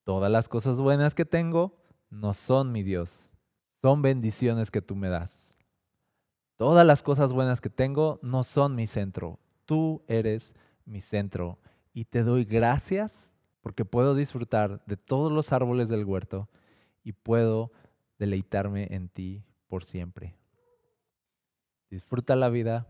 Todas 0.04 0.32
las 0.32 0.48
cosas 0.48 0.80
buenas 0.80 1.14
que 1.14 1.26
tengo 1.26 1.76
no 2.08 2.32
son 2.32 2.72
mi 2.72 2.82
Dios, 2.82 3.32
son 3.82 4.00
bendiciones 4.00 4.70
que 4.70 4.80
tú 4.80 4.96
me 4.96 5.10
das. 5.10 5.54
Todas 6.56 6.86
las 6.86 7.02
cosas 7.02 7.34
buenas 7.34 7.60
que 7.60 7.68
tengo 7.68 8.18
no 8.22 8.42
son 8.42 8.74
mi 8.74 8.86
centro, 8.86 9.38
tú 9.66 10.02
eres 10.08 10.54
mi 10.86 11.02
centro 11.02 11.58
y 11.92 12.06
te 12.06 12.22
doy 12.22 12.46
gracias 12.46 13.30
porque 13.60 13.84
puedo 13.84 14.14
disfrutar 14.14 14.82
de 14.86 14.96
todos 14.96 15.30
los 15.30 15.52
árboles 15.52 15.90
del 15.90 16.06
huerto 16.06 16.48
y 17.02 17.12
puedo 17.12 17.72
deleitarme 18.18 18.88
en 18.90 19.10
ti 19.10 19.44
por 19.68 19.84
siempre. 19.84 20.34
Disfruta 21.90 22.36
la 22.36 22.48
vida, 22.48 22.86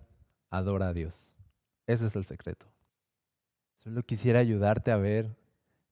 adora 0.50 0.88
a 0.88 0.92
Dios. 0.92 1.37
Ese 1.87 2.07
es 2.07 2.16
el 2.16 2.24
secreto. 2.24 2.66
Solo 3.80 4.02
quisiera 4.02 4.38
ayudarte 4.38 4.90
a 4.90 4.96
ver 4.96 5.37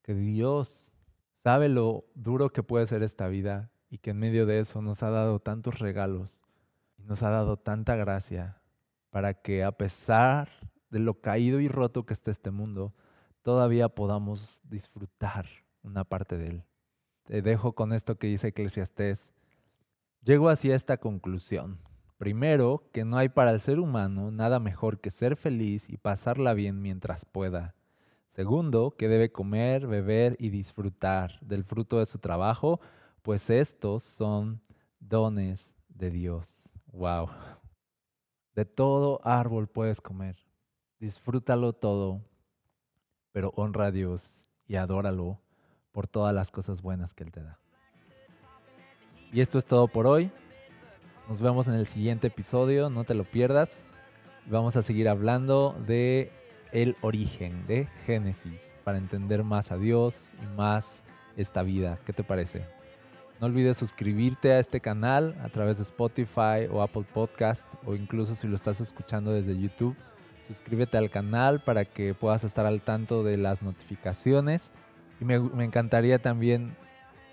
que 0.03 0.15
Dios 0.15 0.97
sabe 1.43 1.69
lo 1.69 2.05
duro 2.15 2.51
que 2.51 2.63
puede 2.63 2.87
ser 2.87 3.03
esta 3.03 3.29
vida 3.29 3.71
y 3.91 3.99
que 3.99 4.11
en 4.11 4.19
medio 4.19 4.47
de 4.47 4.61
eso 4.61 4.81
nos 4.81 5.03
ha 5.03 5.11
dado 5.11 5.41
tantos 5.41 5.79
regalos 5.79 6.43
y 6.97 7.03
nos 7.03 7.23
ha 7.23 7.31
dado 7.31 7.59
tanta 7.59 7.97
gracia 7.97 8.61
para 9.11 9.35
que 9.35 9.63
a 9.63 9.73
pesar 9.73 10.49
de 10.91 10.99
lo 10.99 11.21
caído 11.21 11.61
y 11.61 11.69
roto 11.69 12.07
que 12.07 12.15
está 12.15 12.31
este 12.31 12.51
mundo, 12.51 12.95
todavía 13.43 13.89
podamos 13.91 14.61
disfrutar 14.63 15.47
una 15.83 16.05
parte 16.05 16.39
de 16.39 16.49
él. 16.49 16.65
Te 17.25 17.43
dejo 17.43 17.75
con 17.75 17.93
esto 17.93 18.17
que 18.17 18.29
dice 18.29 18.49
Eclesiastés. 18.49 19.31
Llego 20.23 20.49
así 20.49 20.73
a 20.73 20.77
esta 20.77 20.97
conclusión. 20.97 21.79
Primero, 22.23 22.85
que 22.93 23.05
no 23.05 23.19
hay 23.19 23.29
para 23.29 23.51
el 23.51 23.61
ser 23.61 23.81
humano 23.81 24.31
nada 24.31 24.61
mejor 24.61 25.01
que 25.01 25.11
ser 25.11 25.35
feliz 25.35 25.89
y 25.89 25.97
pasarla 25.97 26.55
bien 26.55 26.81
mientras 26.81 27.25
pueda. 27.25 27.75
Segundo, 28.31 28.95
que 28.97 29.09
debe 29.09 29.33
comer, 29.33 29.89
beber 29.89 30.37
y 30.39 30.51
disfrutar 30.51 31.41
del 31.41 31.65
fruto 31.65 31.99
de 31.99 32.07
su 32.07 32.21
trabajo, 32.21 32.81
pues 33.23 33.51
estos 33.51 34.05
son 34.05 34.61
dones 35.01 35.75
de 35.89 36.13
Dios. 36.13 36.73
Wow. 36.93 37.29
De 38.55 38.67
todo 38.67 39.21
árbol 39.25 39.67
puedes 39.67 40.01
comer. 40.01 40.37
Disfrútalo 41.01 41.73
todo 41.73 42.21
pero 43.33 43.53
honra 43.57 43.87
a 43.87 43.91
Dios 43.91 44.49
y 44.69 44.77
adóralo 44.77 45.41
por 45.91 46.07
todas 46.07 46.33
las 46.33 46.53
cosas 46.53 46.83
buenas 46.83 47.15
que 47.15 47.25
Él 47.25 47.33
te 47.33 47.43
da. 47.43 47.59
Y 49.33 49.41
esto 49.41 49.59
es 49.59 49.65
todo 49.65 49.89
por 49.89 50.07
hoy. 50.07 50.31
Nos 51.33 51.41
vemos 51.41 51.67
en 51.67 51.73
el 51.73 51.87
siguiente 51.87 52.27
episodio, 52.27 52.91
no 52.91 53.05
te 53.05 53.15
lo 53.15 53.25
pierdas. 53.25 53.83
Vamos 54.51 54.77
a 54.77 54.83
seguir 54.83 55.09
hablando 55.09 55.75
de 55.87 56.31
el 56.73 56.95
origen, 57.01 57.67
de 57.67 57.89
Génesis, 58.05 58.75
para 58.85 58.99
entender 58.99 59.43
más 59.43 59.73
a 59.73 59.79
Dios 59.79 60.29
y 60.43 60.57
más 60.59 61.01
esta 61.39 61.63
vida. 61.63 61.99
¿Qué 62.05 62.13
te 62.13 62.23
parece? 62.23 62.67
No 63.41 63.47
olvides 63.47 63.79
suscribirte 63.79 64.53
a 64.53 64.59
este 64.59 64.81
canal 64.81 65.35
a 65.43 65.49
través 65.49 65.79
de 65.79 65.85
Spotify 65.85 66.69
o 66.71 66.83
Apple 66.83 67.07
Podcast 67.15 67.67
o 67.87 67.95
incluso 67.95 68.35
si 68.35 68.47
lo 68.47 68.55
estás 68.55 68.83
escuchando 68.83 69.33
desde 69.33 69.59
YouTube 69.59 69.97
suscríbete 70.47 70.99
al 70.99 71.09
canal 71.09 71.61
para 71.65 71.87
que 71.87 72.13
puedas 72.13 72.45
estar 72.45 72.67
al 72.67 72.83
tanto 72.83 73.25
de 73.25 73.39
las 73.39 73.63
notificaciones. 73.63 74.71
Y 75.19 75.25
me, 75.25 75.37
encantaría 75.65 76.19
también 76.19 76.77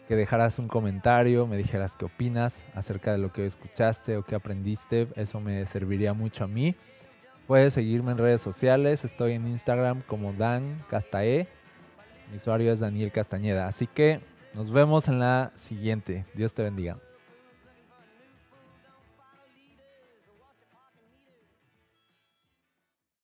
que 0.10 0.16
dejaras 0.16 0.58
un 0.58 0.68
comentario, 0.68 1.46
me 1.46 1.56
dijeras 1.56 1.96
qué 1.96 2.06
opinas 2.06 2.60
acerca 2.74 3.12
de 3.12 3.20
lo 3.20 3.32
que 3.32 3.46
escuchaste 3.46 4.18
o 4.18 4.24
qué 4.24 4.34
aprendiste. 4.34 5.08
Eso 5.16 5.40
me 5.40 5.64
serviría 5.68 6.14
mucho 6.14 6.46
a 6.46 6.48
mí. 6.48 6.76
Puedes 7.46 7.76
seguirme 7.76 8.14
en 8.14 8.18
redes 8.18 8.42
sociales. 8.42 9.06
Estoy 9.06 9.34
en 9.34 9.48
Instagram 9.48 10.02
como 10.08 10.34
Dan 10.34 10.84
Castae. 10.90 11.48
Mi 12.32 12.38
usuario 12.38 12.74
es 12.74 12.80
Daniel 12.80 13.12
Castañeda. 13.12 13.68
Así 13.68 13.86
que 13.86 14.20
nos 14.56 14.72
vemos 14.72 15.08
en 15.08 15.20
la 15.20 15.52
siguiente. 15.54 16.26
Dios 16.34 16.56
te 16.56 16.64
bendiga. 16.64 16.98